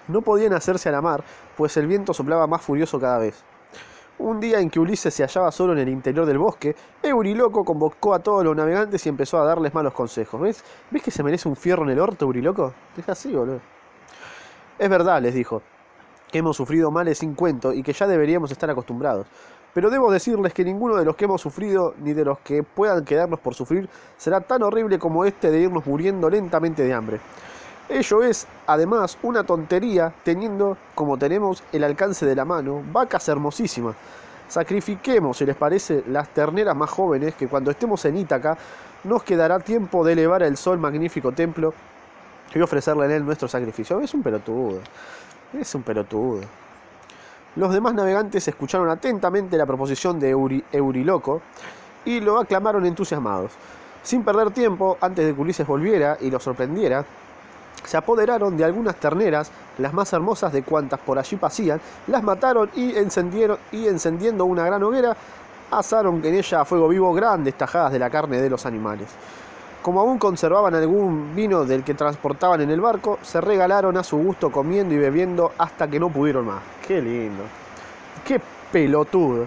No 0.08 0.20
podían 0.20 0.52
hacerse 0.52 0.88
a 0.88 0.92
la 0.92 1.00
mar, 1.00 1.24
pues 1.56 1.76
el 1.76 1.86
viento 1.86 2.12
soplaba 2.12 2.46
más 2.46 2.60
furioso 2.60 3.00
cada 3.00 3.18
vez. 3.18 3.42
Un 4.18 4.38
día 4.38 4.60
en 4.60 4.68
que 4.68 4.78
Ulises 4.78 5.14
se 5.14 5.22
hallaba 5.22 5.50
solo 5.50 5.72
en 5.72 5.78
el 5.78 5.88
interior 5.88 6.26
del 6.26 6.36
bosque, 6.36 6.76
Euriloco 7.02 7.64
convocó 7.64 8.12
a 8.12 8.18
todos 8.18 8.44
los 8.44 8.54
navegantes 8.54 9.06
y 9.06 9.08
empezó 9.08 9.38
a 9.40 9.46
darles 9.46 9.72
malos 9.72 9.94
consejos. 9.94 10.38
¿Ves? 10.38 10.62
¿Ves 10.90 11.02
que 11.02 11.10
se 11.10 11.22
merece 11.22 11.48
un 11.48 11.56
fierro 11.56 11.84
en 11.84 11.90
el 11.90 12.00
orto, 12.00 12.26
Euriloco? 12.26 12.74
Es 12.98 13.08
así, 13.08 13.32
boludo. 13.32 13.60
Es 14.80 14.88
verdad, 14.88 15.20
les 15.20 15.34
dijo, 15.34 15.60
que 16.32 16.38
hemos 16.38 16.56
sufrido 16.56 16.90
males 16.90 17.18
sin 17.18 17.34
cuento 17.34 17.74
y 17.74 17.82
que 17.82 17.92
ya 17.92 18.06
deberíamos 18.06 18.50
estar 18.50 18.70
acostumbrados. 18.70 19.26
Pero 19.74 19.90
debo 19.90 20.10
decirles 20.10 20.54
que 20.54 20.64
ninguno 20.64 20.96
de 20.96 21.04
los 21.04 21.16
que 21.16 21.26
hemos 21.26 21.42
sufrido, 21.42 21.94
ni 21.98 22.14
de 22.14 22.24
los 22.24 22.38
que 22.38 22.62
puedan 22.62 23.04
quedarnos 23.04 23.40
por 23.40 23.54
sufrir, 23.54 23.90
será 24.16 24.40
tan 24.40 24.62
horrible 24.62 24.98
como 24.98 25.26
este 25.26 25.50
de 25.50 25.60
irnos 25.60 25.84
muriendo 25.84 26.30
lentamente 26.30 26.82
de 26.82 26.94
hambre. 26.94 27.20
Ello 27.90 28.22
es, 28.22 28.46
además, 28.66 29.18
una 29.22 29.44
tontería 29.44 30.14
teniendo, 30.24 30.78
como 30.94 31.18
tenemos, 31.18 31.62
el 31.72 31.84
alcance 31.84 32.24
de 32.24 32.34
la 32.34 32.46
mano, 32.46 32.82
vacas 32.90 33.28
hermosísimas. 33.28 33.96
Sacrifiquemos, 34.48 35.36
si 35.36 35.44
les 35.44 35.56
parece, 35.56 36.04
las 36.08 36.30
terneras 36.30 36.74
más 36.74 36.88
jóvenes, 36.88 37.34
que 37.34 37.48
cuando 37.48 37.70
estemos 37.70 38.02
en 38.06 38.16
Ítaca 38.16 38.56
nos 39.04 39.24
quedará 39.24 39.60
tiempo 39.60 40.06
de 40.06 40.14
elevar 40.14 40.42
el 40.42 40.56
sol 40.56 40.78
magnífico 40.78 41.32
templo 41.32 41.74
y 42.54 42.60
ofrecerle 42.60 43.06
en 43.06 43.10
él 43.12 43.24
nuestro 43.24 43.48
sacrificio. 43.48 44.00
Es 44.00 44.14
un 44.14 44.22
pelotudo, 44.22 44.80
es 45.58 45.74
un 45.74 45.82
pelotudo. 45.82 46.40
Los 47.56 47.72
demás 47.72 47.94
navegantes 47.94 48.46
escucharon 48.46 48.88
atentamente 48.90 49.56
la 49.56 49.66
proposición 49.66 50.20
de 50.20 50.30
Euriloco 50.30 51.42
y 52.04 52.20
lo 52.20 52.38
aclamaron 52.38 52.86
entusiasmados. 52.86 53.52
Sin 54.02 54.24
perder 54.24 54.50
tiempo, 54.52 54.96
antes 55.00 55.26
de 55.26 55.34
que 55.34 55.40
Ulises 55.40 55.66
volviera 55.66 56.16
y 56.20 56.30
lo 56.30 56.40
sorprendiera, 56.40 57.04
se 57.84 57.96
apoderaron 57.96 58.56
de 58.56 58.64
algunas 58.64 58.96
terneras, 58.96 59.50
las 59.78 59.92
más 59.92 60.12
hermosas 60.12 60.52
de 60.52 60.62
cuantas 60.62 61.00
por 61.00 61.18
allí 61.18 61.36
pasían, 61.36 61.80
las 62.06 62.22
mataron 62.22 62.70
y, 62.74 62.96
encendieron, 62.96 63.58
y 63.72 63.88
encendiendo 63.88 64.44
una 64.44 64.64
gran 64.64 64.82
hoguera, 64.82 65.16
asaron 65.70 66.24
en 66.24 66.34
ella 66.34 66.60
a 66.60 66.64
fuego 66.64 66.88
vivo 66.88 67.12
grandes 67.12 67.54
tajadas 67.54 67.92
de 67.92 67.98
la 67.98 68.10
carne 68.10 68.40
de 68.40 68.50
los 68.50 68.66
animales. 68.66 69.08
Como 69.82 70.00
aún 70.00 70.18
conservaban 70.18 70.74
algún 70.74 71.34
vino 71.34 71.64
del 71.64 71.82
que 71.84 71.94
transportaban 71.94 72.60
en 72.60 72.70
el 72.70 72.82
barco, 72.82 73.18
se 73.22 73.40
regalaron 73.40 73.96
a 73.96 74.04
su 74.04 74.18
gusto 74.18 74.52
comiendo 74.52 74.94
y 74.94 74.98
bebiendo 74.98 75.52
hasta 75.56 75.88
que 75.88 75.98
no 75.98 76.10
pudieron 76.10 76.46
más. 76.46 76.62
Qué 76.86 77.00
lindo. 77.00 77.44
Qué 78.24 78.40
pelotudo. 78.70 79.46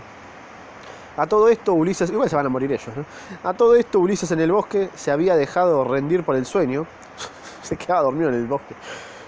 A 1.17 1.27
todo 1.27 1.49
esto 1.49 1.75
Ulises, 1.75 2.09
igual 2.09 2.27
se 2.27 2.35
van 2.35 2.47
a 2.47 2.49
morir 2.49 2.71
ellos, 2.71 2.89
¿no? 2.95 3.05
A 3.47 3.53
todo 3.53 3.75
esto 3.75 3.99
Ulises 3.99 4.31
en 4.31 4.39
el 4.39 4.51
bosque 4.51 4.89
se 4.95 5.11
había 5.11 5.35
dejado 5.35 5.83
rendir 5.83 6.23
por 6.23 6.35
el 6.35 6.47
sueño, 6.47 6.87
se 7.61 7.77
quedaba 7.77 8.01
dormido 8.01 8.29
en 8.29 8.35
el 8.35 8.47
bosque. 8.47 8.73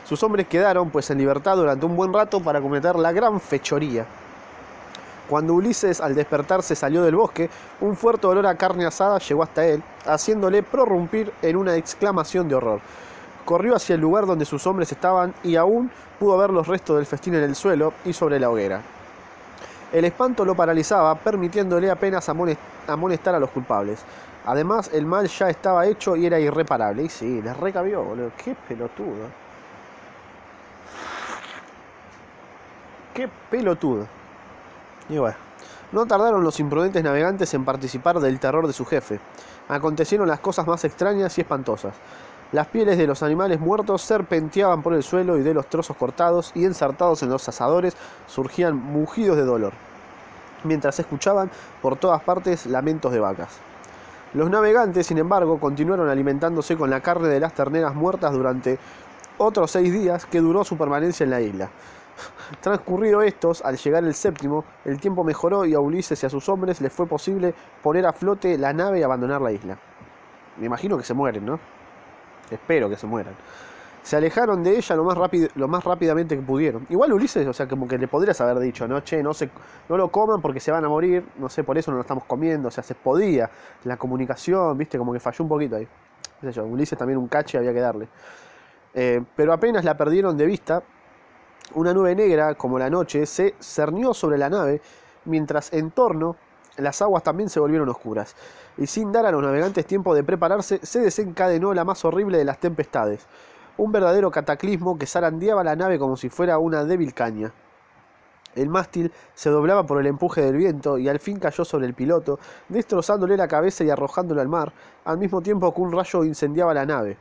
Sus 0.05 0.23
hombres 0.23 0.47
quedaron 0.47 0.89
pues 0.89 1.11
en 1.11 1.19
libertad 1.19 1.55
durante 1.55 1.85
un 1.85 1.95
buen 1.95 2.11
rato 2.11 2.39
para 2.39 2.59
cometer 2.59 2.95
la 2.95 3.11
gran 3.11 3.39
fechoría. 3.39 4.07
Cuando 5.29 5.55
Ulises 5.55 6.01
al 6.01 6.13
despertarse 6.13 6.75
salió 6.75 7.01
del 7.01 7.15
bosque, 7.15 7.49
un 7.81 7.95
fuerte 7.95 8.27
olor 8.27 8.45
a 8.45 8.55
carne 8.55 8.85
asada 8.85 9.17
llegó 9.17 9.41
hasta 9.41 9.65
él, 9.65 9.83
haciéndole 10.05 10.61
prorrumpir 10.61 11.33
en 11.41 11.55
una 11.55 11.75
exclamación 11.75 12.47
de 12.47 12.55
horror. 12.55 12.79
Corrió 13.43 13.75
hacia 13.75 13.95
el 13.95 14.01
lugar 14.01 14.27
donde 14.27 14.45
sus 14.45 14.67
hombres 14.67 14.91
estaban 14.91 15.33
y 15.43 15.55
aún 15.55 15.89
pudo 16.19 16.37
ver 16.37 16.51
los 16.51 16.67
restos 16.67 16.97
del 16.97 17.07
festín 17.07 17.33
en 17.35 17.43
el 17.43 17.55
suelo 17.55 17.93
y 18.05 18.13
sobre 18.13 18.39
la 18.39 18.49
hoguera. 18.49 18.81
El 19.91 20.05
espanto 20.05 20.45
lo 20.45 20.55
paralizaba, 20.55 21.15
permitiéndole 21.15 21.89
apenas 21.89 22.29
amonestar 22.29 23.33
a 23.33 23.39
los 23.39 23.49
culpables. 23.49 24.03
Además, 24.45 24.91
el 24.93 25.05
mal 25.05 25.27
ya 25.27 25.49
estaba 25.49 25.87
hecho 25.87 26.15
y 26.15 26.25
era 26.25 26.39
irreparable. 26.39 27.03
Y 27.03 27.09
sí, 27.09 27.41
les 27.41 27.57
recabió, 27.57 28.03
boludo. 28.03 28.31
Qué 28.43 28.55
pelotudo. 28.67 29.27
Qué 33.13 33.29
pelotudo. 33.49 34.07
Y 35.09 35.17
bueno, 35.17 35.37
no 35.91 36.05
tardaron 36.05 36.43
los 36.43 36.59
imprudentes 36.59 37.03
navegantes 37.03 37.53
en 37.53 37.63
participar 37.63 38.19
del 38.19 38.39
terror 38.39 38.67
de 38.67 38.73
su 38.73 38.85
jefe. 38.85 39.19
Acontecieron 39.67 40.27
las 40.27 40.39
cosas 40.39 40.67
más 40.67 40.83
extrañas 40.83 41.37
y 41.37 41.41
espantosas. 41.41 41.95
Las 42.51 42.67
pieles 42.67 42.97
de 42.97 43.07
los 43.07 43.23
animales 43.23 43.59
muertos 43.59 44.01
serpenteaban 44.01 44.81
por 44.81 44.93
el 44.93 45.03
suelo 45.03 45.37
y 45.37 45.43
de 45.43 45.53
los 45.53 45.67
trozos 45.67 45.97
cortados 45.97 46.51
y 46.55 46.65
ensartados 46.65 47.21
en 47.23 47.29
los 47.29 47.47
asadores 47.49 47.97
surgían 48.27 48.75
mugidos 48.75 49.35
de 49.37 49.43
dolor, 49.43 49.73
mientras 50.63 50.99
escuchaban 50.99 51.49
por 51.81 51.97
todas 51.97 52.21
partes 52.23 52.65
lamentos 52.65 53.11
de 53.11 53.19
vacas. 53.19 53.49
Los 54.33 54.49
navegantes, 54.49 55.07
sin 55.07 55.17
embargo, 55.17 55.59
continuaron 55.59 56.09
alimentándose 56.09 56.75
con 56.77 56.89
la 56.89 57.01
carne 57.01 57.29
de 57.29 57.39
las 57.39 57.53
terneras 57.53 57.95
muertas 57.95 58.33
durante 58.33 58.77
otros 59.37 59.71
seis 59.71 59.91
días 59.91 60.25
que 60.25 60.41
duró 60.41 60.63
su 60.63 60.77
permanencia 60.77 61.23
en 61.23 61.29
la 61.29 61.41
isla. 61.41 61.69
Transcurrido 62.61 63.21
estos, 63.21 63.63
al 63.63 63.77
llegar 63.77 64.03
el 64.03 64.13
séptimo, 64.13 64.63
el 64.85 64.99
tiempo 64.99 65.23
mejoró 65.23 65.65
y 65.65 65.73
a 65.73 65.79
Ulises 65.79 66.21
y 66.21 66.25
a 66.25 66.29
sus 66.29 66.47
hombres 66.49 66.81
les 66.81 66.91
fue 66.91 67.07
posible 67.07 67.53
poner 67.81 68.05
a 68.05 68.13
flote 68.13 68.57
la 68.57 68.73
nave 68.73 68.99
y 68.99 69.03
abandonar 69.03 69.41
la 69.41 69.51
isla. 69.51 69.77
Me 70.57 70.67
imagino 70.67 70.97
que 70.97 71.03
se 71.03 71.13
mueren, 71.13 71.45
¿no? 71.45 71.59
Espero 72.49 72.89
que 72.89 72.97
se 72.97 73.07
mueran. 73.07 73.35
Se 74.03 74.15
alejaron 74.15 74.63
de 74.63 74.77
ella 74.77 74.95
lo 74.95 75.03
más, 75.03 75.17
rápido, 75.17 75.49
lo 75.55 75.67
más 75.67 75.83
rápidamente 75.83 76.35
que 76.35 76.41
pudieron. 76.43 76.85
Igual 76.89 77.11
Ulises, 77.13 77.47
o 77.47 77.53
sea, 77.53 77.67
como 77.67 77.87
que 77.87 77.97
le 77.97 78.07
podrías 78.07 78.39
haber 78.39 78.59
dicho, 78.59 78.87
no, 78.87 78.99
che, 78.99 79.23
no, 79.23 79.33
se, 79.33 79.49
no 79.89 79.97
lo 79.97 80.11
coman 80.11 80.41
porque 80.41 80.59
se 80.59 80.71
van 80.71 80.85
a 80.85 80.89
morir, 80.89 81.25
no 81.39 81.49
sé, 81.49 81.63
por 81.63 81.75
eso 81.77 81.89
no 81.89 81.97
lo 81.97 82.01
estamos 82.01 82.23
comiendo, 82.25 82.67
o 82.67 82.71
sea, 82.71 82.83
se 82.83 82.93
podía. 82.93 83.49
La 83.83 83.97
comunicación, 83.97 84.77
viste, 84.77 84.99
como 84.99 85.11
que 85.11 85.19
falló 85.19 85.43
un 85.43 85.49
poquito 85.49 85.75
ahí. 85.77 85.87
Ulises 86.63 86.97
también 86.97 87.17
un 87.17 87.27
cache 87.27 87.57
había 87.57 87.73
que 87.73 87.79
darle. 87.79 88.07
Eh, 88.93 89.23
pero 89.35 89.51
apenas 89.51 89.83
la 89.83 89.97
perdieron 89.97 90.37
de 90.37 90.45
vista, 90.45 90.83
una 91.73 91.93
nube 91.93 92.15
negra, 92.15 92.55
como 92.55 92.77
la 92.77 92.89
noche, 92.89 93.25
se 93.25 93.55
cernió 93.59 94.13
sobre 94.13 94.37
la 94.37 94.49
nave, 94.49 94.81
mientras 95.25 95.73
en 95.73 95.91
torno 95.91 96.35
las 96.77 97.01
aguas 97.01 97.23
también 97.23 97.49
se 97.49 97.59
volvieron 97.59 97.89
oscuras, 97.89 98.35
y 98.77 98.87
sin 98.87 99.11
dar 99.11 99.25
a 99.25 99.31
los 99.31 99.41
navegantes 99.41 99.85
tiempo 99.85 100.13
de 100.13 100.23
prepararse, 100.23 100.79
se 100.83 100.99
desencadenó 100.99 101.73
la 101.73 101.85
más 101.85 102.03
horrible 102.05 102.37
de 102.37 102.45
las 102.45 102.59
tempestades, 102.59 103.25
un 103.77 103.91
verdadero 103.91 104.31
cataclismo 104.31 104.97
que 104.97 105.05
zarandeaba 105.05 105.63
la 105.63 105.75
nave 105.75 105.99
como 105.99 106.17
si 106.17 106.29
fuera 106.29 106.57
una 106.57 106.83
débil 106.83 107.13
caña. 107.13 107.53
El 108.55 108.69
mástil 108.69 109.11
se 109.33 109.49
doblaba 109.49 109.85
por 109.85 109.99
el 109.99 110.07
empuje 110.07 110.41
del 110.41 110.55
viento 110.55 110.97
y 110.97 111.09
al 111.09 111.19
fin 111.19 111.39
cayó 111.39 111.65
sobre 111.65 111.87
el 111.87 111.93
piloto, 111.93 112.39
destrozándole 112.69 113.35
la 113.35 113.49
cabeza 113.49 113.83
y 113.83 113.89
arrojándolo 113.89 114.39
al 114.39 114.47
mar, 114.47 114.71
al 115.03 115.17
mismo 115.17 115.41
tiempo 115.41 115.73
que 115.73 115.81
un 115.81 115.91
rayo 115.91 116.23
incendiaba 116.23 116.73
la 116.73 116.85
nave. 116.85 117.17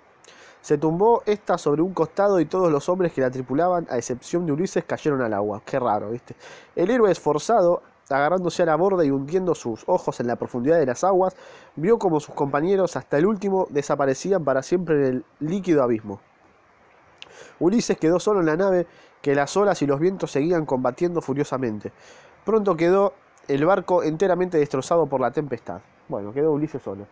Se 0.64 0.78
tumbó 0.78 1.22
esta 1.26 1.58
sobre 1.58 1.82
un 1.82 1.92
costado 1.92 2.40
y 2.40 2.46
todos 2.46 2.72
los 2.72 2.88
hombres 2.88 3.12
que 3.12 3.20
la 3.20 3.30
tripulaban, 3.30 3.86
a 3.90 3.98
excepción 3.98 4.46
de 4.46 4.52
Ulises, 4.52 4.82
cayeron 4.84 5.20
al 5.20 5.34
agua. 5.34 5.60
Qué 5.62 5.78
raro, 5.78 6.08
¿viste? 6.08 6.36
El 6.74 6.88
héroe 6.88 7.12
esforzado, 7.12 7.82
agarrándose 8.08 8.62
a 8.62 8.66
la 8.66 8.74
borda 8.74 9.04
y 9.04 9.10
hundiendo 9.10 9.54
sus 9.54 9.84
ojos 9.86 10.20
en 10.20 10.26
la 10.26 10.36
profundidad 10.36 10.78
de 10.78 10.86
las 10.86 11.04
aguas, 11.04 11.36
vio 11.76 11.98
como 11.98 12.18
sus 12.18 12.34
compañeros, 12.34 12.96
hasta 12.96 13.18
el 13.18 13.26
último, 13.26 13.66
desaparecían 13.68 14.42
para 14.42 14.62
siempre 14.62 14.94
en 14.96 15.02
el 15.02 15.24
líquido 15.40 15.82
abismo. 15.82 16.20
Ulises 17.60 17.98
quedó 17.98 18.18
solo 18.18 18.40
en 18.40 18.46
la 18.46 18.56
nave, 18.56 18.86
que 19.20 19.34
las 19.34 19.54
olas 19.58 19.82
y 19.82 19.86
los 19.86 20.00
vientos 20.00 20.30
seguían 20.30 20.64
combatiendo 20.64 21.20
furiosamente. 21.20 21.92
Pronto 22.46 22.74
quedó 22.74 23.12
el 23.48 23.66
barco 23.66 24.02
enteramente 24.02 24.56
destrozado 24.56 25.04
por 25.04 25.20
la 25.20 25.30
tempestad. 25.30 25.82
Bueno, 26.08 26.32
quedó 26.32 26.52
Ulises 26.52 26.80
solo. 26.80 27.06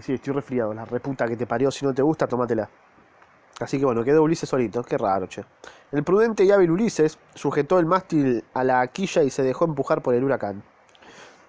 Sí, 0.00 0.14
estoy 0.14 0.34
resfriado, 0.34 0.74
la 0.74 0.84
reputa 0.84 1.26
que 1.26 1.36
te 1.36 1.46
parió. 1.46 1.70
Si 1.70 1.84
no 1.84 1.92
te 1.92 2.02
gusta, 2.02 2.26
tómatela. 2.26 2.68
Así 3.60 3.78
que 3.78 3.84
bueno, 3.84 4.04
quedó 4.04 4.22
Ulises 4.22 4.48
solito. 4.48 4.82
Qué 4.84 4.96
raro, 4.96 5.26
che. 5.26 5.44
El 5.90 6.04
prudente 6.04 6.44
y 6.44 6.50
hábil 6.52 6.70
Ulises 6.70 7.18
sujetó 7.34 7.78
el 7.78 7.86
mástil 7.86 8.44
a 8.54 8.62
la 8.62 8.86
quilla 8.88 9.22
y 9.22 9.30
se 9.30 9.42
dejó 9.42 9.64
empujar 9.64 10.02
por 10.02 10.14
el 10.14 10.22
huracán. 10.22 10.62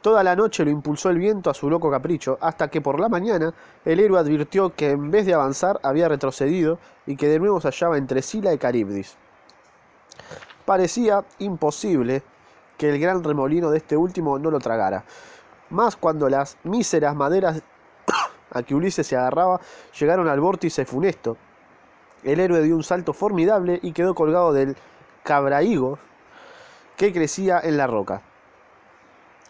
Toda 0.02 0.24
la 0.24 0.36
noche 0.36 0.64
lo 0.64 0.72
impulsó 0.72 1.10
el 1.10 1.18
viento 1.18 1.50
a 1.50 1.54
su 1.54 1.70
loco 1.70 1.92
capricho, 1.92 2.38
hasta 2.40 2.70
que 2.70 2.80
por 2.80 3.02
la 3.02 3.10
mañana 3.10 3.54
el 3.84 4.00
héroe 4.00 4.18
advirtió 4.18 4.74
que 4.74 4.92
en 4.92 5.12
vez 5.12 5.26
de 5.26 5.34
avanzar 5.34 5.78
había 5.84 6.08
retrocedido 6.08 6.80
y 7.06 7.18
que 7.18 7.28
de 7.28 7.38
nuevo 7.38 7.60
se 7.60 7.68
hallaba 7.68 7.98
entre 7.98 8.22
Sila 8.22 8.54
y 8.54 8.58
Caribdis. 8.58 9.18
Parecía 10.66 11.26
imposible 11.40 12.24
que 12.78 12.90
el 12.90 13.00
gran 13.00 13.24
remolino 13.24 13.72
de 13.72 13.80
este 13.80 13.98
último 13.98 14.40
no 14.40 14.50
lo 14.52 14.60
tragara, 14.60 15.04
más 15.70 15.98
cuando 15.98 16.30
las 16.30 16.58
míseras 16.64 17.14
maderas 17.14 17.62
a 18.52 18.64
que 18.64 18.76
Ulises 18.76 19.08
se 19.08 19.16
agarraba 19.16 19.60
llegaron 20.00 20.28
al 20.28 20.40
vórtice 20.40 20.86
funesto. 20.86 21.38
El 22.24 22.40
héroe 22.40 22.62
dio 22.62 22.76
un 22.76 22.84
salto 22.84 23.14
formidable 23.14 23.80
y 23.82 23.94
quedó 23.94 24.14
colgado 24.14 24.54
del 24.54 24.76
cabrahigo 25.24 26.00
que 26.98 27.14
crecía 27.14 27.60
en 27.64 27.78
la 27.78 27.88
roca. 27.88 28.22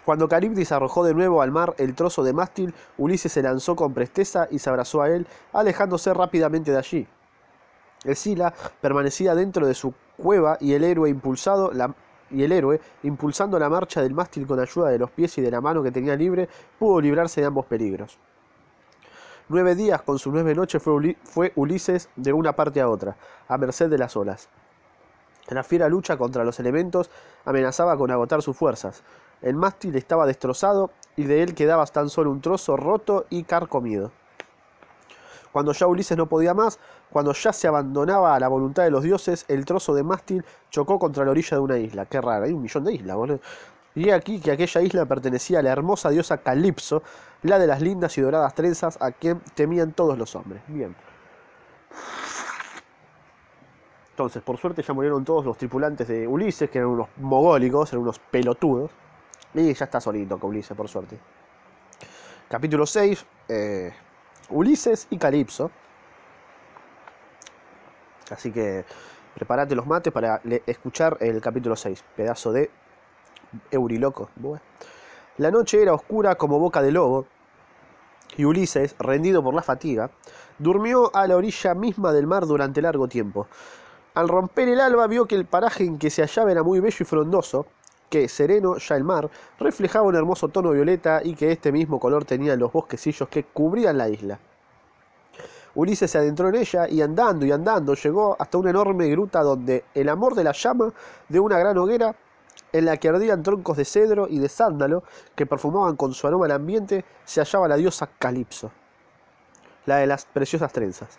Cuando 0.05 0.27
Caribdis 0.27 0.71
arrojó 0.71 1.03
de 1.03 1.13
nuevo 1.13 1.41
al 1.41 1.51
mar 1.51 1.75
el 1.77 1.93
trozo 1.93 2.23
de 2.23 2.33
mástil, 2.33 2.73
Ulises 2.97 3.31
se 3.31 3.43
lanzó 3.43 3.75
con 3.75 3.93
presteza 3.93 4.47
y 4.49 4.59
se 4.59 4.69
abrazó 4.69 5.01
a 5.01 5.09
él, 5.09 5.27
alejándose 5.53 6.13
rápidamente 6.13 6.71
de 6.71 6.77
allí. 6.77 7.07
El 8.03 8.15
Sila 8.15 8.53
permanecía 8.81 9.35
dentro 9.35 9.67
de 9.67 9.73
su 9.73 9.93
cueva 10.17 10.57
y 10.59 10.73
el 10.73 10.83
héroe 10.83 11.09
impulsado 11.09 11.71
la, 11.73 11.93
y 12.31 12.43
el 12.43 12.51
héroe, 12.51 12.79
impulsando 13.03 13.59
la 13.59 13.69
marcha 13.69 14.01
del 14.01 14.13
mástil 14.13 14.47
con 14.47 14.59
ayuda 14.59 14.89
de 14.89 14.99
los 14.99 15.11
pies 15.11 15.37
y 15.37 15.41
de 15.41 15.51
la 15.51 15.61
mano 15.61 15.83
que 15.83 15.91
tenía 15.91 16.15
libre, 16.15 16.47
pudo 16.77 17.01
librarse 17.01 17.41
de 17.41 17.47
ambos 17.47 17.65
peligros. 17.65 18.17
Nueve 19.51 19.73
días 19.73 20.03
con 20.03 20.19
sus 20.19 20.31
nueve 20.31 20.53
noches 20.53 20.79
fue, 20.79 21.51
Ulises 21.55 22.07
de 22.15 22.33
una 22.33 22.53
parte 22.53 22.81
a 22.81 22.87
otra, 22.87 23.17
a 23.47 23.57
merced 23.57 23.89
de 23.89 23.97
las 23.97 24.15
olas. 24.15 24.47
La 25.47 25.63
fiera 25.63 25.89
lucha 25.89 26.17
contra 26.17 26.43
los 26.43 26.59
elementos 26.59 27.09
amenazaba 27.45 27.97
con 27.97 28.11
agotar 28.11 28.43
sus 28.43 28.55
fuerzas. 28.55 29.01
El 29.41 29.55
mástil 29.55 29.95
estaba 29.95 30.27
destrozado 30.27 30.91
y 31.15 31.23
de 31.23 31.41
él 31.41 31.55
quedaba 31.55 31.87
tan 31.87 32.11
solo 32.11 32.29
un 32.29 32.41
trozo 32.41 32.77
roto 32.77 33.25
y 33.31 33.41
carcomido. 33.41 34.11
Cuando 35.51 35.71
ya 35.71 35.87
Ulises 35.87 36.15
no 36.15 36.29
podía 36.29 36.53
más, 36.53 36.77
cuando 37.09 37.33
ya 37.33 37.51
se 37.51 37.67
abandonaba 37.67 38.35
a 38.35 38.39
la 38.39 38.49
voluntad 38.49 38.83
de 38.83 38.91
los 38.91 39.01
dioses, 39.01 39.45
el 39.47 39.65
trozo 39.65 39.95
de 39.95 40.03
mástil 40.03 40.45
chocó 40.69 40.99
contra 40.99 41.25
la 41.25 41.31
orilla 41.31 41.57
de 41.57 41.63
una 41.63 41.79
isla. 41.79 42.05
Qué 42.05 42.21
raro, 42.21 42.45
hay 42.45 42.53
un 42.53 42.61
millón 42.61 42.83
de 42.83 42.93
islas, 42.93 43.15
boludo. 43.15 43.39
Y 43.95 44.11
aquí 44.11 44.39
que 44.39 44.51
aquella 44.51 44.81
isla 44.81 45.05
pertenecía 45.05 45.59
a 45.59 45.61
la 45.61 45.71
hermosa 45.71 46.09
diosa 46.09 46.37
Calipso, 46.37 47.03
la 47.43 47.57
de 47.57 47.67
las 47.67 47.81
lindas 47.81 48.17
y 48.17 48.21
doradas 48.21 48.53
trenzas 48.53 48.97
a 49.01 49.11
quien 49.11 49.39
temían 49.55 49.93
todos 49.93 50.17
los 50.17 50.35
hombres. 50.35 50.61
Bien. 50.67 50.95
Entonces, 54.11 54.43
por 54.43 54.57
suerte 54.57 54.83
ya 54.83 54.93
murieron 54.93 55.23
todos 55.23 55.45
los 55.45 55.57
tripulantes 55.57 56.07
de 56.07 56.27
Ulises, 56.27 56.69
que 56.69 56.79
eran 56.79 56.91
unos 56.91 57.07
mogólicos, 57.17 57.91
eran 57.93 58.03
unos 58.03 58.19
pelotudos. 58.19 58.91
Y 59.53 59.73
ya 59.73 59.85
está 59.85 59.99
solito 59.99 60.37
con 60.37 60.51
Ulises, 60.51 60.75
por 60.75 60.87
suerte. 60.87 61.17
Capítulo 62.49 62.85
6. 62.85 63.25
Eh, 63.47 63.93
Ulises 64.49 65.07
y 65.09 65.17
Calipso. 65.17 65.71
Así 68.29 68.51
que 68.51 68.85
prepárate 69.33 69.73
los 69.73 69.87
mates 69.87 70.11
para 70.13 70.41
escuchar 70.65 71.17
el 71.21 71.41
capítulo 71.41 71.75
6. 71.75 72.03
Pedazo 72.15 72.51
de 72.51 72.69
Euriloco. 73.71 74.29
La 75.37 75.51
noche 75.51 75.81
era 75.81 75.93
oscura 75.93 76.35
como 76.35 76.59
boca 76.59 76.81
de 76.81 76.91
lobo, 76.91 77.25
y 78.37 78.45
Ulises, 78.45 78.95
rendido 78.99 79.43
por 79.43 79.53
la 79.53 79.61
fatiga, 79.61 80.11
durmió 80.57 81.15
a 81.15 81.27
la 81.27 81.35
orilla 81.35 81.73
misma 81.73 82.13
del 82.13 82.27
mar 82.27 82.45
durante 82.45 82.81
largo 82.81 83.07
tiempo. 83.07 83.47
Al 84.13 84.27
romper 84.27 84.69
el 84.69 84.79
alba 84.79 85.07
vio 85.07 85.25
que 85.25 85.35
el 85.35 85.45
paraje 85.45 85.83
en 85.83 85.97
que 85.97 86.09
se 86.09 86.21
hallaba 86.21 86.51
era 86.51 86.63
muy 86.63 86.79
bello 86.79 86.97
y 86.99 87.05
frondoso, 87.05 87.65
que, 88.09 88.27
sereno 88.27 88.77
ya 88.77 88.95
el 88.95 89.03
mar, 89.03 89.29
reflejaba 89.59 90.07
un 90.07 90.15
hermoso 90.15 90.49
tono 90.49 90.71
violeta 90.71 91.21
y 91.23 91.35
que 91.35 91.51
este 91.51 91.71
mismo 91.71 91.99
color 91.99 92.25
tenían 92.25 92.59
los 92.59 92.71
bosquecillos 92.71 93.29
que 93.29 93.43
cubrían 93.43 93.97
la 93.97 94.09
isla. 94.09 94.39
Ulises 95.75 96.09
se 96.09 96.17
adentró 96.17 96.49
en 96.49 96.55
ella 96.55 96.89
y 96.89 97.01
andando 97.01 97.45
y 97.45 97.51
andando 97.51 97.93
llegó 97.93 98.35
hasta 98.39 98.57
una 98.57 98.71
enorme 98.71 99.07
gruta 99.09 99.41
donde 99.43 99.85
el 99.93 100.09
amor 100.09 100.33
de 100.33 100.43
la 100.43 100.51
llama 100.51 100.91
de 101.29 101.39
una 101.39 101.59
gran 101.59 101.77
hoguera 101.77 102.15
en 102.73 102.85
la 102.85 102.97
que 102.97 103.09
ardían 103.09 103.43
troncos 103.43 103.77
de 103.77 103.85
cedro 103.85 104.27
y 104.29 104.39
de 104.39 104.49
sándalo 104.49 105.03
que 105.35 105.45
perfumaban 105.45 105.95
con 105.95 106.13
su 106.13 106.27
aroma 106.27 106.45
el 106.45 106.51
ambiente, 106.51 107.05
se 107.25 107.41
hallaba 107.41 107.67
la 107.67 107.75
diosa 107.75 108.09
Calipso, 108.19 108.71
la 109.85 109.97
de 109.97 110.07
las 110.07 110.25
preciosas 110.25 110.71
trenzas. 110.71 111.17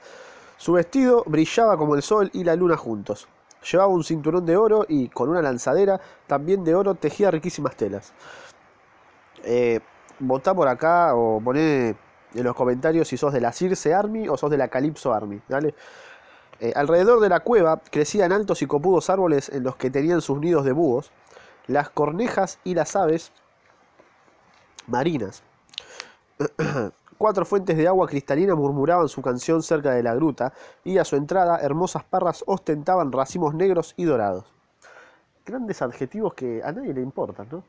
Su 0.56 0.74
vestido 0.74 1.24
brillaba 1.26 1.76
como 1.76 1.94
el 1.94 2.02
sol 2.02 2.30
y 2.32 2.44
la 2.44 2.54
luna 2.54 2.76
juntos. 2.76 3.28
Llevaba 3.70 3.92
un 3.92 4.04
cinturón 4.04 4.46
de 4.46 4.56
oro 4.56 4.86
y, 4.88 5.08
con 5.08 5.28
una 5.28 5.42
lanzadera 5.42 6.00
también 6.26 6.64
de 6.64 6.74
oro, 6.74 6.94
tejía 6.94 7.30
riquísimas 7.30 7.76
telas. 7.76 8.12
Eh, 9.44 9.80
por 10.54 10.68
acá 10.68 11.14
o 11.14 11.40
poné 11.40 11.96
en 12.34 12.44
los 12.44 12.54
comentarios 12.54 13.08
si 13.08 13.16
sos 13.16 13.32
de 13.32 13.40
la 13.40 13.52
Circe 13.52 13.94
Army 13.94 14.28
o 14.28 14.36
sos 14.36 14.50
de 14.50 14.58
la 14.58 14.68
Calypso 14.68 15.12
Army. 15.12 15.40
Eh, 16.60 16.72
alrededor 16.76 17.20
de 17.20 17.28
la 17.30 17.40
cueva 17.40 17.80
crecían 17.90 18.32
altos 18.32 18.60
y 18.62 18.66
copudos 18.66 19.08
árboles 19.08 19.48
en 19.48 19.62
los 19.62 19.76
que 19.76 19.90
tenían 19.90 20.20
sus 20.20 20.38
nidos 20.40 20.64
de 20.64 20.72
búhos, 20.72 21.10
las 21.70 21.90
cornejas 21.90 22.58
y 22.64 22.74
las 22.74 22.96
aves 22.96 23.32
marinas. 24.86 25.42
Cuatro 27.18 27.44
fuentes 27.44 27.76
de 27.76 27.86
agua 27.86 28.08
cristalina 28.08 28.54
murmuraban 28.54 29.08
su 29.08 29.22
canción 29.22 29.62
cerca 29.62 29.92
de 29.92 30.02
la 30.02 30.14
gruta, 30.14 30.52
y 30.84 30.98
a 30.98 31.04
su 31.04 31.16
entrada 31.16 31.60
hermosas 31.60 32.02
parras 32.02 32.42
ostentaban 32.46 33.12
racimos 33.12 33.54
negros 33.54 33.94
y 33.96 34.04
dorados. 34.04 34.46
Grandes 35.44 35.82
adjetivos 35.82 36.34
que 36.34 36.62
a 36.64 36.72
nadie 36.72 36.94
le 36.94 37.02
importan, 37.02 37.46
¿no? 37.52 37.62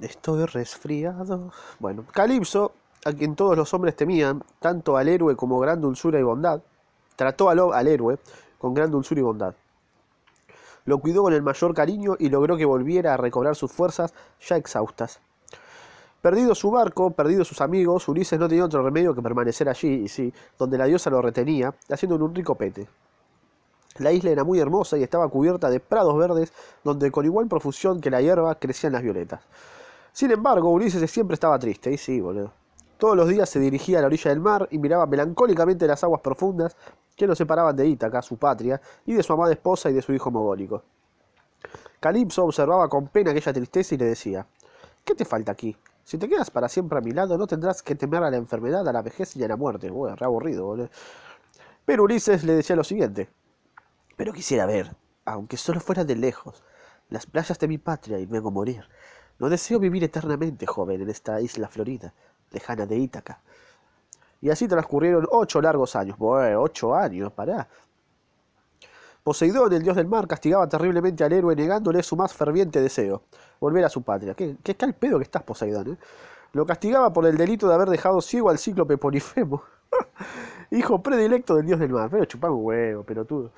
Estoy 0.00 0.44
resfriado. 0.46 1.52
Bueno, 1.78 2.04
Calipso, 2.12 2.72
a 3.04 3.12
quien 3.12 3.36
todos 3.36 3.56
los 3.56 3.72
hombres 3.72 3.96
temían, 3.96 4.42
tanto 4.58 4.96
al 4.96 5.08
héroe 5.08 5.36
como 5.36 5.58
gran 5.60 5.80
dulzura 5.80 6.18
y 6.18 6.22
bondad, 6.22 6.60
trató 7.16 7.50
al, 7.50 7.88
héroe 7.88 8.18
con 8.58 8.74
gran 8.74 8.90
dulzura 8.90 9.20
y 9.20 9.24
bondad. 9.24 9.54
Lo 10.84 10.98
cuidó 10.98 11.22
con 11.22 11.32
el 11.32 11.42
mayor 11.42 11.74
cariño 11.74 12.16
y 12.18 12.28
logró 12.28 12.56
que 12.56 12.64
volviera 12.64 13.14
a 13.14 13.16
recobrar 13.16 13.56
sus 13.56 13.72
fuerzas 13.72 14.12
ya 14.46 14.56
exhaustas. 14.56 15.20
Perdido 16.20 16.54
su 16.54 16.70
barco, 16.70 17.10
perdido 17.10 17.44
sus 17.44 17.60
amigos, 17.60 18.08
Ulises 18.08 18.38
no 18.38 18.48
tenía 18.48 18.64
otro 18.64 18.82
remedio 18.82 19.14
que 19.14 19.22
permanecer 19.22 19.68
allí, 19.68 20.04
y 20.04 20.08
sí, 20.08 20.32
donde 20.58 20.78
la 20.78 20.86
diosa 20.86 21.10
lo 21.10 21.20
retenía, 21.20 21.74
haciendo 21.90 22.16
un 22.16 22.34
rico 22.34 22.54
pete. 22.54 22.88
La 23.98 24.10
isla 24.10 24.30
era 24.30 24.42
muy 24.42 24.58
hermosa 24.58 24.96
y 24.98 25.02
estaba 25.02 25.28
cubierta 25.28 25.70
de 25.70 25.80
prados 25.80 26.16
verdes, 26.18 26.52
donde 26.82 27.10
con 27.10 27.24
igual 27.24 27.46
profusión 27.46 28.00
que 28.00 28.10
la 28.10 28.20
hierba 28.20 28.54
crecían 28.56 28.94
las 28.94 29.02
violetas. 29.02 29.42
Sin 30.12 30.30
embargo, 30.30 30.70
Ulises 30.70 31.10
siempre 31.10 31.34
estaba 31.34 31.58
triste, 31.58 31.92
y 31.92 31.98
sí, 31.98 32.20
boludo. 32.20 32.52
Todos 32.98 33.16
los 33.16 33.28
días 33.28 33.48
se 33.48 33.58
dirigía 33.58 33.98
a 33.98 34.00
la 34.02 34.06
orilla 34.06 34.30
del 34.30 34.40
mar 34.40 34.68
y 34.70 34.78
miraba 34.78 35.06
melancólicamente 35.06 35.86
las 35.86 36.04
aguas 36.04 36.20
profundas 36.20 36.76
que 37.16 37.26
lo 37.26 37.34
separaban 37.34 37.76
de 37.76 37.86
Ítaca, 37.86 38.22
su 38.22 38.36
patria, 38.36 38.80
y 39.06 39.14
de 39.14 39.22
su 39.22 39.32
amada 39.32 39.52
esposa 39.52 39.90
y 39.90 39.92
de 39.92 40.02
su 40.02 40.12
hijo 40.12 40.30
mogólico. 40.30 40.82
Calipso 42.00 42.44
observaba 42.44 42.88
con 42.88 43.08
pena 43.08 43.30
aquella 43.30 43.52
tristeza 43.52 43.94
y 43.94 43.98
le 43.98 44.06
decía, 44.06 44.46
¿qué 45.04 45.14
te 45.14 45.24
falta 45.24 45.52
aquí? 45.52 45.76
Si 46.04 46.18
te 46.18 46.28
quedas 46.28 46.50
para 46.50 46.68
siempre 46.68 46.98
a 46.98 47.00
mi 47.00 47.12
lado, 47.12 47.38
no 47.38 47.46
tendrás 47.46 47.82
que 47.82 47.94
temer 47.94 48.22
a 48.22 48.30
la 48.30 48.36
enfermedad, 48.36 48.86
a 48.86 48.92
la 48.92 49.00
vejez 49.00 49.34
y 49.36 49.44
a 49.44 49.48
la 49.48 49.56
muerte. 49.56 49.90
Bueno, 49.90 50.16
re 50.16 50.26
aburrido, 50.26 50.66
boludo. 50.66 50.90
Pero 51.86 52.04
Ulises 52.04 52.44
le 52.44 52.54
decía 52.54 52.76
lo 52.76 52.84
siguiente, 52.84 53.28
pero 54.16 54.32
quisiera 54.32 54.66
ver, 54.66 54.94
aunque 55.24 55.56
solo 55.56 55.80
fuera 55.80 56.04
de 56.04 56.16
lejos, 56.16 56.62
las 57.08 57.26
playas 57.26 57.58
de 57.58 57.68
mi 57.68 57.78
patria 57.78 58.18
y 58.18 58.26
luego 58.26 58.50
morir. 58.50 58.86
No 59.38 59.48
deseo 59.48 59.78
vivir 59.78 60.04
eternamente, 60.04 60.66
joven, 60.66 61.00
en 61.00 61.10
esta 61.10 61.40
isla 61.40 61.68
florida, 61.68 62.12
lejana 62.54 62.86
de 62.86 62.96
Ítaca. 62.96 63.40
Y 64.40 64.50
así 64.50 64.68
transcurrieron 64.68 65.26
ocho 65.30 65.60
largos 65.60 65.96
años. 65.96 66.16
Bueno, 66.18 66.62
ocho 66.62 66.94
años, 66.94 67.32
pará. 67.32 67.68
Poseidón, 69.22 69.72
el 69.72 69.82
dios 69.82 69.96
del 69.96 70.06
mar, 70.06 70.28
castigaba 70.28 70.68
terriblemente 70.68 71.24
al 71.24 71.32
héroe 71.32 71.56
negándole 71.56 72.02
su 72.02 72.14
más 72.14 72.34
ferviente 72.34 72.82
deseo, 72.82 73.22
volver 73.58 73.82
a 73.84 73.88
su 73.88 74.02
patria. 74.02 74.34
¿Qué, 74.34 74.56
qué 74.62 74.74
cal 74.74 74.94
pedo 74.94 75.16
que 75.16 75.24
estás, 75.24 75.42
Poseidón? 75.42 75.92
Eh? 75.92 75.96
Lo 76.52 76.66
castigaba 76.66 77.10
por 77.10 77.24
el 77.24 77.38
delito 77.38 77.66
de 77.66 77.74
haber 77.74 77.88
dejado 77.88 78.20
ciego 78.20 78.50
al 78.50 78.58
cíclope 78.58 78.98
Polifemo, 78.98 79.62
hijo 80.70 81.02
predilecto 81.02 81.56
del 81.56 81.66
dios 81.66 81.80
del 81.80 81.90
mar. 81.90 82.10
Pero 82.10 82.26
chupaba 82.26 82.54
un 82.54 82.66
huevo, 82.66 83.02
pelotudo. 83.02 83.50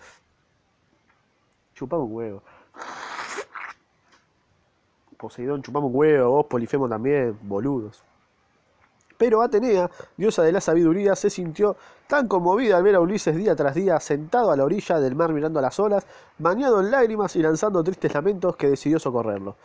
Chupaba 1.74 2.04
un 2.04 2.12
huevo. 2.14 2.42
Poseidón, 5.16 5.62
chupamos 5.62 5.90
un 5.90 5.96
huevo, 5.96 6.30
vos 6.30 6.46
Polifemo 6.46 6.88
también, 6.88 7.36
boludos. 7.42 8.04
Pero 9.18 9.42
Atenea, 9.42 9.90
diosa 10.16 10.42
de 10.42 10.52
la 10.52 10.60
sabiduría, 10.60 11.16
se 11.16 11.30
sintió 11.30 11.76
tan 12.06 12.28
conmovida 12.28 12.76
al 12.76 12.82
ver 12.82 12.96
a 12.96 13.00
Ulises 13.00 13.34
día 13.34 13.56
tras 13.56 13.74
día 13.74 13.98
sentado 13.98 14.50
a 14.50 14.56
la 14.56 14.64
orilla 14.64 15.00
del 15.00 15.14
mar 15.14 15.32
mirando 15.32 15.58
a 15.58 15.62
las 15.62 15.80
olas, 15.80 16.06
bañado 16.38 16.80
en 16.80 16.90
lágrimas 16.90 17.34
y 17.36 17.42
lanzando 17.42 17.82
tristes 17.82 18.12
lamentos, 18.14 18.56
que 18.56 18.68
decidió 18.68 18.98
socorrerlo. 18.98 19.56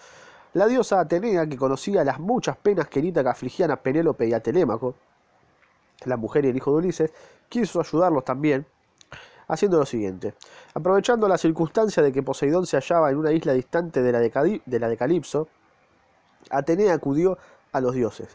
La 0.53 0.67
diosa 0.67 0.99
Atenea, 0.99 1.47
que 1.47 1.57
conocía 1.57 2.03
las 2.03 2.19
muchas 2.19 2.57
penas 2.57 2.87
que 2.87 2.99
Ítaca 2.99 3.31
afligían 3.31 3.71
a 3.71 3.77
Penélope 3.77 4.27
y 4.27 4.33
a 4.33 4.41
Telémaco, 4.41 4.95
la 6.05 6.17
mujer 6.17 6.45
y 6.45 6.49
el 6.49 6.57
hijo 6.57 6.71
de 6.71 6.77
Ulises, 6.77 7.13
quiso 7.47 7.79
ayudarlos 7.79 8.25
también, 8.25 8.65
haciendo 9.47 9.77
lo 9.77 9.85
siguiente. 9.85 10.33
Aprovechando 10.73 11.27
la 11.27 11.37
circunstancia 11.37 12.01
de 12.01 12.11
que 12.11 12.23
Poseidón 12.23 12.65
se 12.65 12.77
hallaba 12.77 13.11
en 13.11 13.17
una 13.17 13.31
isla 13.31 13.53
distante 13.53 14.01
de 14.01 14.11
la 14.11 14.19
de, 14.19 14.61
de, 14.65 14.79
la 14.79 14.87
de 14.89 14.97
Calipso, 14.97 15.47
Atenea 16.49 16.93
acudió 16.93 17.37
a 17.71 17.81
los 17.81 17.93
dioses. 17.93 18.29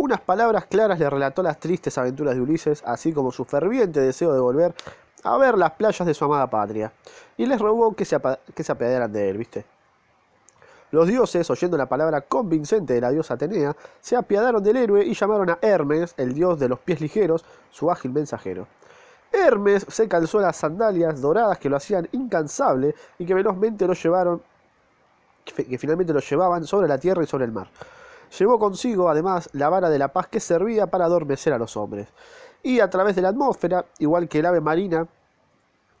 Unas 0.00 0.22
palabras 0.22 0.64
claras 0.64 0.98
le 0.98 1.10
relató 1.10 1.42
las 1.42 1.60
tristes 1.60 1.98
aventuras 1.98 2.34
de 2.34 2.40
Ulises, 2.40 2.82
así 2.86 3.12
como 3.12 3.30
su 3.30 3.44
ferviente 3.44 4.00
deseo 4.00 4.32
de 4.32 4.40
volver 4.40 4.74
a 5.24 5.36
ver 5.36 5.58
las 5.58 5.72
playas 5.72 6.06
de 6.06 6.14
su 6.14 6.24
amada 6.24 6.48
patria, 6.48 6.90
y 7.36 7.44
les 7.44 7.60
rogó 7.60 7.94
que 7.94 8.06
se, 8.06 8.18
que 8.54 8.64
se 8.64 8.72
apiadaran 8.72 9.12
de 9.12 9.28
él, 9.28 9.36
¿viste? 9.36 9.66
Los 10.90 11.06
dioses, 11.06 11.50
oyendo 11.50 11.76
la 11.76 11.84
palabra 11.84 12.22
convincente 12.22 12.94
de 12.94 13.02
la 13.02 13.10
diosa 13.10 13.34
Atenea, 13.34 13.76
se 14.00 14.16
apiadaron 14.16 14.62
del 14.62 14.78
héroe 14.78 15.04
y 15.04 15.12
llamaron 15.12 15.50
a 15.50 15.58
Hermes, 15.60 16.14
el 16.16 16.32
dios 16.32 16.58
de 16.58 16.70
los 16.70 16.78
pies 16.78 17.02
ligeros, 17.02 17.44
su 17.70 17.90
ágil 17.90 18.12
mensajero. 18.12 18.68
Hermes 19.30 19.84
se 19.86 20.08
calzó 20.08 20.40
las 20.40 20.56
sandalias 20.56 21.20
doradas 21.20 21.58
que 21.58 21.68
lo 21.68 21.76
hacían 21.76 22.08
incansable 22.12 22.94
y 23.18 23.26
que 23.26 23.34
velozmente 23.34 23.86
lo 23.86 23.92
llevaron, 23.92 24.40
que 25.44 25.76
finalmente 25.76 26.14
lo 26.14 26.20
llevaban 26.20 26.64
sobre 26.64 26.88
la 26.88 26.96
tierra 26.96 27.22
y 27.22 27.26
sobre 27.26 27.44
el 27.44 27.52
mar. 27.52 27.68
Llevó 28.38 28.58
consigo, 28.58 29.08
además, 29.08 29.48
la 29.52 29.68
vara 29.68 29.90
de 29.90 29.98
la 29.98 30.12
paz 30.12 30.28
que 30.28 30.40
servía 30.40 30.86
para 30.86 31.06
adormecer 31.06 31.52
a 31.52 31.58
los 31.58 31.76
hombres. 31.76 32.08
Y 32.62 32.80
a 32.80 32.90
través 32.90 33.16
de 33.16 33.22
la 33.22 33.30
atmósfera, 33.30 33.84
igual 33.98 34.28
que 34.28 34.38
el 34.38 34.46
ave 34.46 34.60
marina, 34.60 35.06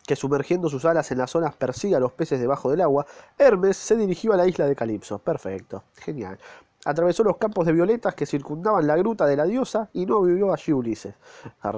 que 0.06 0.16
sumergiendo 0.16 0.68
sus 0.68 0.84
alas 0.84 1.10
en 1.10 1.18
las 1.18 1.30
zonas 1.30 1.54
persigue 1.54 1.96
a 1.96 2.00
los 2.00 2.12
peces 2.12 2.40
debajo 2.40 2.70
del 2.70 2.80
agua, 2.80 3.06
Hermes 3.38 3.76
se 3.76 3.96
dirigió 3.96 4.32
a 4.32 4.36
la 4.36 4.46
isla 4.46 4.66
de 4.66 4.76
Calipso. 4.76 5.18
Perfecto, 5.18 5.84
genial. 5.96 6.38
Atravesó 6.84 7.22
los 7.24 7.36
campos 7.36 7.66
de 7.66 7.72
violetas 7.72 8.14
que 8.14 8.26
circundaban 8.26 8.86
la 8.86 8.96
gruta 8.96 9.26
de 9.26 9.36
la 9.36 9.44
diosa 9.44 9.88
y 9.92 10.06
no 10.06 10.22
vivió 10.22 10.52
allí 10.52 10.72
Ulises. 10.72 11.14
A 11.62 11.72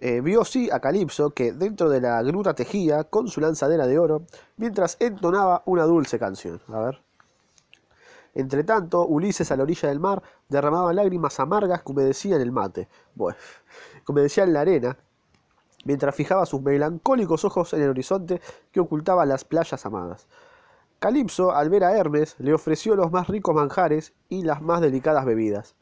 eh, 0.00 0.20
vio 0.20 0.44
sí 0.44 0.70
a 0.70 0.78
Calipso 0.78 1.30
que 1.30 1.52
dentro 1.52 1.88
de 1.88 2.00
la 2.00 2.22
gruta 2.22 2.54
tejía 2.54 3.02
con 3.04 3.26
su 3.26 3.40
lanzadera 3.40 3.86
de 3.86 3.98
oro 3.98 4.22
mientras 4.56 4.96
entonaba 5.00 5.62
una 5.66 5.84
dulce 5.84 6.18
canción. 6.20 6.60
A 6.68 6.80
ver. 6.80 7.07
Entre 8.34 8.64
tanto, 8.64 9.06
Ulises 9.06 9.50
a 9.50 9.56
la 9.56 9.62
orilla 9.62 9.88
del 9.88 10.00
mar 10.00 10.22
derramaba 10.48 10.92
lágrimas 10.92 11.40
amargas 11.40 11.82
que 11.82 11.92
humedecían 11.92 12.40
el 12.40 12.52
mate, 12.52 12.88
bueno, 13.14 13.38
que 14.04 14.12
humedecían 14.12 14.52
la 14.52 14.60
arena, 14.60 14.96
mientras 15.84 16.14
fijaba 16.14 16.46
sus 16.46 16.62
melancólicos 16.62 17.44
ojos 17.44 17.72
en 17.72 17.82
el 17.82 17.90
horizonte 17.90 18.40
que 18.72 18.80
ocultaba 18.80 19.26
las 19.26 19.44
playas 19.44 19.84
amadas. 19.86 20.28
Calipso, 20.98 21.52
al 21.52 21.70
ver 21.70 21.84
a 21.84 21.96
Hermes, 21.96 22.34
le 22.38 22.52
ofreció 22.52 22.96
los 22.96 23.12
más 23.12 23.28
ricos 23.28 23.54
manjares 23.54 24.12
y 24.28 24.42
las 24.42 24.60
más 24.60 24.80
delicadas 24.80 25.24
bebidas. 25.24 25.76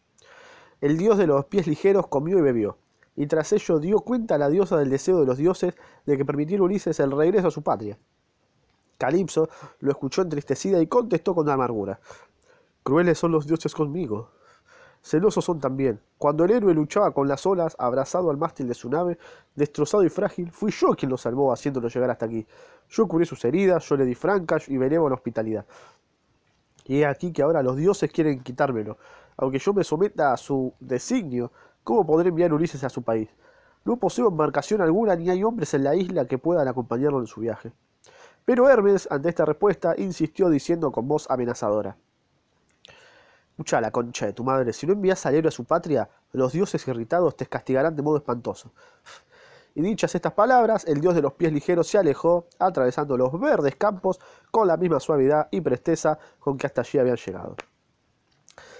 El 0.80 0.98
dios 0.98 1.16
de 1.16 1.26
los 1.26 1.46
pies 1.46 1.66
ligeros 1.66 2.06
comió 2.06 2.38
y 2.38 2.42
bebió, 2.42 2.76
y 3.16 3.26
tras 3.26 3.52
ello 3.52 3.78
dio 3.78 4.00
cuenta 4.00 4.34
a 4.34 4.38
la 4.38 4.50
diosa 4.50 4.76
del 4.76 4.90
deseo 4.90 5.20
de 5.20 5.26
los 5.26 5.38
dioses 5.38 5.74
de 6.04 6.18
que 6.18 6.24
permitiera 6.26 6.62
Ulises 6.62 7.00
el 7.00 7.12
regreso 7.12 7.48
a 7.48 7.50
su 7.50 7.62
patria. 7.62 7.98
Calipso 8.98 9.48
lo 9.80 9.90
escuchó 9.90 10.22
entristecida 10.22 10.80
y 10.80 10.86
contestó 10.86 11.34
con 11.34 11.48
amargura. 11.48 11.98
Crueles 12.86 13.18
son 13.18 13.32
los 13.32 13.48
dioses 13.48 13.74
conmigo. 13.74 14.30
celosos 15.02 15.44
son 15.44 15.58
también. 15.58 16.00
Cuando 16.18 16.44
el 16.44 16.52
héroe 16.52 16.72
luchaba 16.72 17.10
con 17.10 17.26
las 17.26 17.44
olas, 17.44 17.74
abrazado 17.80 18.30
al 18.30 18.36
mástil 18.36 18.68
de 18.68 18.74
su 18.74 18.88
nave, 18.88 19.18
destrozado 19.56 20.04
y 20.04 20.08
frágil, 20.08 20.52
fui 20.52 20.70
yo 20.70 20.90
quien 20.90 21.10
lo 21.10 21.16
salvó 21.16 21.52
haciéndolo 21.52 21.88
llegar 21.88 22.10
hasta 22.10 22.26
aquí. 22.26 22.46
Yo 22.88 23.08
curé 23.08 23.24
sus 23.26 23.44
heridas, 23.44 23.88
yo 23.88 23.96
le 23.96 24.04
di 24.04 24.14
francas 24.14 24.68
y 24.68 24.76
benévola 24.76 25.16
hospitalidad. 25.16 25.66
Y 26.84 27.00
he 27.00 27.06
aquí 27.06 27.32
que 27.32 27.42
ahora 27.42 27.60
los 27.60 27.76
dioses 27.76 28.08
quieren 28.12 28.38
quitármelo. 28.44 28.98
Aunque 29.36 29.58
yo 29.58 29.74
me 29.74 29.82
someta 29.82 30.32
a 30.32 30.36
su 30.36 30.72
designio, 30.78 31.50
¿cómo 31.82 32.06
podré 32.06 32.28
enviar 32.28 32.52
Ulises 32.52 32.84
a 32.84 32.88
su 32.88 33.02
país? 33.02 33.28
No 33.84 33.96
poseo 33.96 34.28
embarcación 34.28 34.80
alguna 34.80 35.16
ni 35.16 35.28
hay 35.28 35.42
hombres 35.42 35.74
en 35.74 35.82
la 35.82 35.96
isla 35.96 36.26
que 36.26 36.38
puedan 36.38 36.68
acompañarlo 36.68 37.18
en 37.18 37.26
su 37.26 37.40
viaje. 37.40 37.72
Pero 38.44 38.70
Hermes, 38.70 39.08
ante 39.10 39.28
esta 39.28 39.44
respuesta, 39.44 39.96
insistió 39.98 40.48
diciendo 40.48 40.92
con 40.92 41.08
voz 41.08 41.28
amenazadora. 41.28 41.96
Escucha 43.56 43.80
la 43.80 43.90
concha 43.90 44.26
de 44.26 44.34
tu 44.34 44.44
madre, 44.44 44.74
si 44.74 44.86
no 44.86 44.92
envías 44.92 45.24
al 45.24 45.34
héroe 45.34 45.48
a 45.48 45.50
su 45.50 45.64
patria, 45.64 46.10
los 46.32 46.52
dioses 46.52 46.86
irritados 46.88 47.38
te 47.38 47.46
castigarán 47.46 47.96
de 47.96 48.02
modo 48.02 48.18
espantoso. 48.18 48.74
Y 49.74 49.80
dichas 49.80 50.14
estas 50.14 50.34
palabras, 50.34 50.84
el 50.84 51.00
dios 51.00 51.14
de 51.14 51.22
los 51.22 51.32
pies 51.32 51.54
ligeros 51.54 51.86
se 51.86 51.96
alejó, 51.96 52.48
atravesando 52.58 53.16
los 53.16 53.40
verdes 53.40 53.76
campos 53.76 54.20
con 54.50 54.68
la 54.68 54.76
misma 54.76 55.00
suavidad 55.00 55.48
y 55.50 55.62
presteza 55.62 56.18
con 56.38 56.58
que 56.58 56.66
hasta 56.66 56.82
allí 56.82 56.98
habían 56.98 57.16
llegado. 57.16 57.56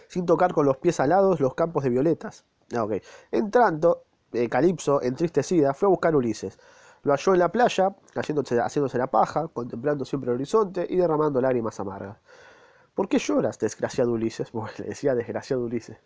Sin 0.09 0.27
tocar 0.27 0.53
con 0.53 0.67
los 0.67 0.77
pies 0.77 1.01
alados 1.01 1.41
los 1.41 1.55
campos 1.55 1.83
de 1.83 1.89
violetas. 1.89 2.45
Ah, 2.75 2.85
okay. 2.85 3.01
Entrando, 3.31 4.05
eh, 4.35 4.51
Calipso, 4.51 5.01
entristecida, 5.01 5.73
fue 5.73 5.87
a 5.87 5.89
buscar 5.89 6.13
a 6.13 6.19
Ulises. 6.19 6.59
Lo 7.03 7.13
halló 7.13 7.33
en 7.33 7.39
la 7.39 7.51
playa, 7.51 7.97
haciéndose 8.15 8.99
la 8.99 9.07
paja, 9.07 9.49
contemplando 9.49 10.05
siempre 10.05 10.29
el 10.31 10.35
horizonte 10.35 10.87
y 10.87 10.97
derramando 10.97 11.41
lágrimas 11.41 11.81
amargas. 11.81 12.19
¿Por 12.97 13.09
qué 13.09 13.19
lloras, 13.21 13.61
desgraciado 13.61 14.11
Ulises? 14.11 14.51
Bueno, 14.53 14.71
le 14.79 14.87
decía 14.87 15.15
desgraciado 15.15 15.63
Ulises. 15.63 15.99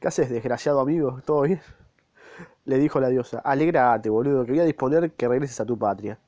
¿Qué 0.00 0.08
haces, 0.08 0.30
desgraciado 0.30 0.80
amigo? 0.80 1.20
¿Todo 1.24 1.42
bien? 1.42 1.60
Le 2.66 2.78
dijo 2.78 3.00
la 3.00 3.08
diosa. 3.08 3.40
Alegrate, 3.40 4.08
boludo, 4.08 4.44
que 4.44 4.52
voy 4.52 4.60
a 4.60 4.64
disponer 4.64 5.12
que 5.12 5.26
regreses 5.26 5.60
a 5.60 5.66
tu 5.66 5.76
patria. 5.76 6.18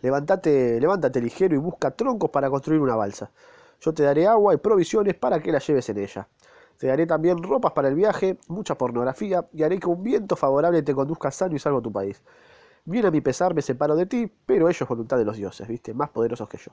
Levántate, 0.00 0.80
levántate 0.80 1.20
ligero 1.20 1.54
y 1.54 1.58
busca 1.58 1.90
troncos 1.90 2.30
para 2.30 2.50
construir 2.50 2.80
una 2.80 2.96
balsa. 2.96 3.30
Yo 3.80 3.92
te 3.94 4.02
daré 4.02 4.26
agua 4.26 4.54
y 4.54 4.56
provisiones 4.56 5.14
para 5.14 5.40
que 5.40 5.52
la 5.52 5.58
lleves 5.58 5.88
en 5.88 5.98
ella. 5.98 6.28
Te 6.78 6.86
daré 6.86 7.06
también 7.06 7.42
ropas 7.42 7.72
para 7.72 7.88
el 7.88 7.94
viaje, 7.94 8.38
mucha 8.48 8.76
pornografía 8.76 9.46
y 9.52 9.62
haré 9.62 9.78
que 9.78 9.88
un 9.88 10.02
viento 10.02 10.36
favorable 10.36 10.82
te 10.82 10.94
conduzca 10.94 11.30
sano 11.30 11.56
y 11.56 11.58
salvo 11.58 11.78
a 11.78 11.82
tu 11.82 11.92
país. 11.92 12.22
Bien 12.84 13.06
a 13.06 13.10
mi 13.10 13.20
pesar 13.20 13.54
me 13.54 13.62
separo 13.62 13.96
de 13.96 14.06
ti, 14.06 14.32
pero 14.46 14.68
ello 14.68 14.84
es 14.84 14.88
voluntad 14.88 15.18
de 15.18 15.24
los 15.24 15.36
dioses, 15.36 15.68
¿viste? 15.68 15.94
Más 15.94 16.10
poderosos 16.10 16.48
que 16.48 16.58
yo. 16.58 16.72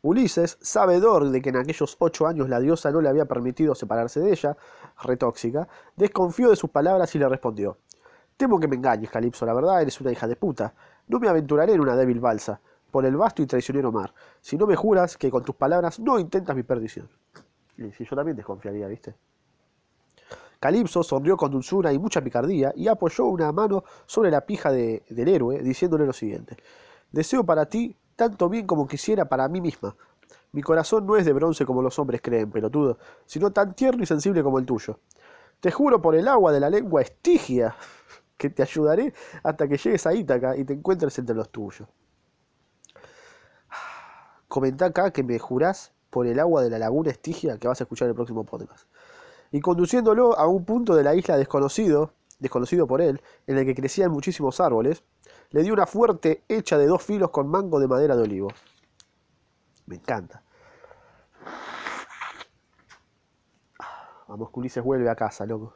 Ulises, 0.00 0.58
sabedor 0.60 1.28
de 1.30 1.42
que 1.42 1.48
en 1.48 1.56
aquellos 1.56 1.96
ocho 1.98 2.28
años 2.28 2.48
la 2.48 2.60
diosa 2.60 2.92
no 2.92 3.00
le 3.00 3.08
había 3.08 3.24
permitido 3.24 3.74
separarse 3.74 4.20
de 4.20 4.30
ella, 4.30 4.56
retóxica, 5.02 5.66
desconfió 5.96 6.50
de 6.50 6.56
sus 6.56 6.70
palabras 6.70 7.12
y 7.16 7.18
le 7.18 7.28
respondió: 7.28 7.78
Temo 8.36 8.60
que 8.60 8.68
me 8.68 8.76
engañes, 8.76 9.10
Calipso, 9.10 9.44
la 9.44 9.54
verdad 9.54 9.82
eres 9.82 10.00
una 10.00 10.12
hija 10.12 10.28
de 10.28 10.36
puta. 10.36 10.72
No 11.08 11.18
me 11.18 11.28
aventuraré 11.28 11.72
en 11.72 11.80
una 11.80 11.96
débil 11.96 12.20
balsa, 12.20 12.60
por 12.92 13.04
el 13.06 13.16
vasto 13.16 13.42
y 13.42 13.46
traicionero 13.46 13.90
mar, 13.90 14.14
si 14.40 14.56
no 14.56 14.66
me 14.66 14.76
juras 14.76 15.16
que 15.16 15.30
con 15.30 15.42
tus 15.42 15.56
palabras 15.56 15.98
no 15.98 16.18
intentas 16.18 16.54
mi 16.54 16.62
perdición. 16.62 17.08
Y 17.76 17.90
si 17.90 18.04
yo 18.04 18.14
también 18.14 18.36
desconfiaría, 18.36 18.86
¿viste? 18.86 19.14
Calipso 20.60 21.02
sonrió 21.02 21.36
con 21.36 21.50
dulzura 21.50 21.92
y 21.92 21.98
mucha 21.98 22.20
picardía 22.20 22.72
y 22.76 22.86
apoyó 22.86 23.26
una 23.26 23.50
mano 23.50 23.84
sobre 24.06 24.30
la 24.30 24.42
pija 24.42 24.70
de, 24.70 25.02
del 25.08 25.28
héroe, 25.28 25.60
diciéndole 25.60 26.06
lo 26.06 26.12
siguiente: 26.12 26.56
Deseo 27.10 27.42
para 27.42 27.66
ti 27.66 27.96
tanto 28.18 28.48
bien 28.48 28.66
como 28.66 28.88
quisiera 28.88 29.28
para 29.28 29.46
mí 29.46 29.60
misma. 29.60 29.94
Mi 30.50 30.60
corazón 30.60 31.06
no 31.06 31.16
es 31.16 31.24
de 31.24 31.32
bronce 31.32 31.64
como 31.64 31.82
los 31.82 32.00
hombres 32.00 32.20
creen, 32.20 32.50
pelotudo, 32.50 32.98
sino 33.26 33.52
tan 33.52 33.74
tierno 33.74 34.02
y 34.02 34.06
sensible 34.06 34.42
como 34.42 34.58
el 34.58 34.66
tuyo. 34.66 34.98
Te 35.60 35.70
juro 35.70 36.02
por 36.02 36.16
el 36.16 36.26
agua 36.26 36.50
de 36.50 36.58
la 36.58 36.68
lengua 36.68 37.00
estigia 37.00 37.76
que 38.36 38.50
te 38.50 38.62
ayudaré 38.62 39.14
hasta 39.44 39.68
que 39.68 39.76
llegues 39.76 40.04
a 40.04 40.14
Ítaca 40.14 40.56
y 40.56 40.64
te 40.64 40.72
encuentres 40.72 41.16
entre 41.20 41.36
los 41.36 41.48
tuyos. 41.50 41.88
Comenta 44.48 44.86
acá 44.86 45.12
que 45.12 45.22
me 45.22 45.38
jurás 45.38 45.92
por 46.10 46.26
el 46.26 46.40
agua 46.40 46.64
de 46.64 46.70
la 46.70 46.80
laguna 46.80 47.12
estigia 47.12 47.56
que 47.56 47.68
vas 47.68 47.80
a 47.80 47.84
escuchar 47.84 48.06
en 48.06 48.10
el 48.10 48.16
próximo 48.16 48.42
podcast. 48.42 48.88
Y 49.52 49.60
conduciéndolo 49.60 50.36
a 50.36 50.48
un 50.48 50.64
punto 50.64 50.96
de 50.96 51.04
la 51.04 51.14
isla 51.14 51.36
desconocido, 51.36 52.14
desconocido 52.40 52.88
por 52.88 53.00
él, 53.00 53.20
en 53.46 53.58
el 53.58 53.64
que 53.64 53.76
crecían 53.76 54.10
muchísimos 54.10 54.58
árboles, 54.58 55.04
le 55.50 55.62
dio 55.62 55.72
una 55.72 55.86
fuerte 55.86 56.44
hecha 56.48 56.76
de 56.76 56.86
dos 56.86 57.02
filos 57.02 57.30
con 57.30 57.48
mango 57.48 57.80
de 57.80 57.88
madera 57.88 58.16
de 58.16 58.22
olivo. 58.22 58.48
Me 59.86 59.96
encanta. 59.96 60.42
Vamos, 64.26 64.50
Ulises 64.52 64.84
vuelve 64.84 65.08
a 65.08 65.16
casa, 65.16 65.46
loco. 65.46 65.74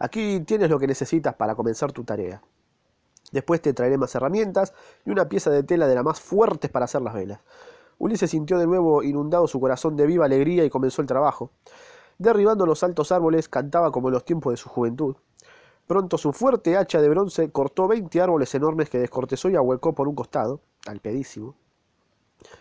Aquí 0.00 0.40
tienes 0.40 0.68
lo 0.68 0.80
que 0.80 0.88
necesitas 0.88 1.34
para 1.36 1.54
comenzar 1.54 1.92
tu 1.92 2.02
tarea. 2.02 2.42
Después 3.30 3.62
te 3.62 3.72
traeré 3.72 3.96
más 3.96 4.14
herramientas 4.16 4.74
y 5.06 5.10
una 5.10 5.28
pieza 5.28 5.48
de 5.50 5.62
tela 5.62 5.86
de 5.86 5.94
las 5.94 6.04
más 6.04 6.20
fuertes 6.20 6.70
para 6.70 6.86
hacer 6.86 7.02
las 7.02 7.14
velas. 7.14 7.40
Ulises 7.98 8.30
sintió 8.30 8.58
de 8.58 8.66
nuevo 8.66 9.04
inundado 9.04 9.46
su 9.46 9.60
corazón 9.60 9.96
de 9.96 10.06
viva 10.06 10.24
alegría 10.24 10.64
y 10.64 10.70
comenzó 10.70 11.00
el 11.00 11.06
trabajo. 11.06 11.52
Derribando 12.18 12.66
los 12.66 12.82
altos 12.82 13.12
árboles, 13.12 13.48
cantaba 13.48 13.92
como 13.92 14.08
en 14.08 14.14
los 14.14 14.24
tiempos 14.24 14.52
de 14.52 14.56
su 14.56 14.68
juventud. 14.68 15.16
Pronto 15.86 16.16
su 16.16 16.32
fuerte 16.32 16.76
hacha 16.76 17.02
de 17.02 17.08
bronce 17.08 17.50
cortó 17.50 17.88
veinte 17.88 18.20
árboles 18.20 18.54
enormes 18.54 18.88
que 18.88 18.98
descortezó 18.98 19.50
y 19.50 19.56
ahuecó 19.56 19.94
por 19.94 20.08
un 20.08 20.14
costado, 20.14 20.60
al 20.86 21.00
pedísimo. 21.00 21.54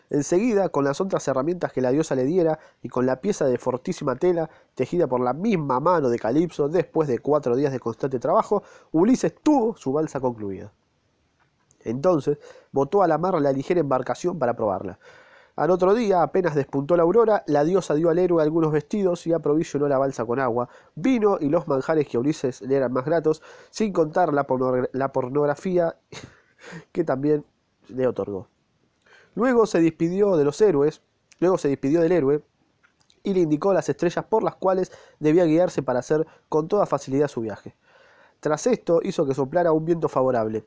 Enseguida, 0.10 0.69
con 0.69 0.84
las 0.84 1.01
otras 1.01 1.27
herramientas 1.27 1.71
que 1.71 1.81
la 1.81 1.91
diosa 1.91 2.15
le 2.15 2.25
diera 2.25 2.60
y 2.81 2.89
con 2.89 3.05
la 3.05 3.21
pieza 3.21 3.45
de 3.45 3.57
fortísima 3.57 4.15
tela 4.15 4.49
tejida 4.75 5.07
por 5.07 5.21
la 5.21 5.34
misma 5.34 5.79
mano 5.79 6.10
de 6.10 6.19
Calipso, 6.19 6.69
después 6.69 7.07
de 7.07 7.19
cuatro 7.19 7.55
días 7.55 7.71
de 7.71 7.79
constante 7.79 8.19
trabajo, 8.19 8.63
Ulises 8.91 9.34
tuvo 9.41 9.75
su 9.77 9.91
balsa 9.91 10.19
concluida. 10.19 10.71
Entonces 11.84 12.38
botó 12.71 13.01
a 13.01 13.07
la 13.07 13.17
mar 13.17 13.41
la 13.41 13.51
ligera 13.51 13.79
embarcación 13.79 14.38
para 14.38 14.55
probarla. 14.55 14.99
Al 15.55 15.69
otro 15.69 15.93
día, 15.93 16.23
apenas 16.23 16.55
despuntó 16.55 16.95
la 16.95 17.03
aurora, 17.03 17.43
la 17.47 17.63
diosa 17.63 17.93
dio 17.93 18.09
al 18.09 18.19
héroe 18.19 18.41
algunos 18.41 18.71
vestidos 18.71 19.27
y 19.27 19.33
aprovisionó 19.33 19.87
la 19.87 19.97
balsa 19.97 20.25
con 20.25 20.39
agua, 20.39 20.69
vino 20.95 21.37
y 21.39 21.49
los 21.49 21.67
manjares 21.67 22.07
que 22.07 22.17
a 22.17 22.19
Ulises 22.21 22.61
le 22.61 22.77
eran 22.77 22.93
más 22.93 23.05
gratos, 23.05 23.41
sin 23.69 23.91
contar 23.91 24.33
la, 24.33 24.45
la 24.93 25.11
pornografía 25.11 25.95
que 26.91 27.03
también 27.03 27.45
le 27.89 28.07
otorgó. 28.07 28.47
Luego 29.35 29.65
se 29.65 29.81
despidió 29.81 30.37
de 30.37 30.45
los 30.45 30.59
héroes, 30.61 31.01
luego 31.39 31.57
se 31.57 31.67
despidió 31.67 32.01
del 32.01 32.11
héroe 32.11 32.43
y 33.23 33.33
le 33.33 33.41
indicó 33.41 33.73
las 33.73 33.87
estrellas 33.89 34.25
por 34.25 34.43
las 34.43 34.55
cuales 34.55 34.91
debía 35.19 35.45
guiarse 35.45 35.83
para 35.83 35.99
hacer 35.99 36.25
con 36.49 36.67
toda 36.67 36.85
facilidad 36.85 37.27
su 37.27 37.41
viaje. 37.41 37.75
Tras 38.39 38.65
esto 38.67 39.01
hizo 39.03 39.25
que 39.25 39.35
soplara 39.35 39.71
un 39.71 39.85
viento 39.85 40.09
favorable. 40.09 40.65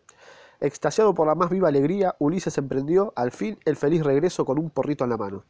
Extasiado 0.60 1.14
por 1.14 1.26
la 1.26 1.34
más 1.34 1.50
viva 1.50 1.68
alegría, 1.68 2.16
Ulises 2.18 2.56
emprendió, 2.58 3.12
al 3.16 3.32
fin, 3.32 3.58
el 3.64 3.76
feliz 3.76 4.04
regreso 4.04 4.44
con 4.44 4.58
un 4.58 4.70
porrito 4.70 5.04
en 5.04 5.10
la 5.10 5.16
mano. 5.16 5.44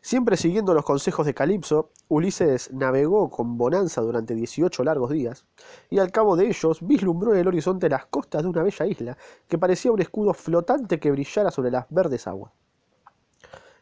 Siempre 0.00 0.36
siguiendo 0.36 0.74
los 0.74 0.84
consejos 0.84 1.26
de 1.26 1.34
Calipso, 1.34 1.90
Ulises 2.08 2.72
navegó 2.72 3.30
con 3.30 3.58
bonanza 3.58 4.00
durante 4.00 4.34
18 4.34 4.84
largos 4.84 5.10
días, 5.10 5.44
y 5.90 5.98
al 5.98 6.12
cabo 6.12 6.36
de 6.36 6.46
ellos 6.46 6.78
vislumbró 6.80 7.34
en 7.34 7.40
el 7.40 7.48
horizonte 7.48 7.88
las 7.88 8.06
costas 8.06 8.42
de 8.42 8.48
una 8.48 8.62
bella 8.62 8.86
isla 8.86 9.18
que 9.48 9.58
parecía 9.58 9.92
un 9.92 10.00
escudo 10.00 10.34
flotante 10.34 10.98
que 11.00 11.10
brillara 11.10 11.50
sobre 11.50 11.70
las 11.70 11.86
verdes 11.90 12.26
aguas. 12.26 12.52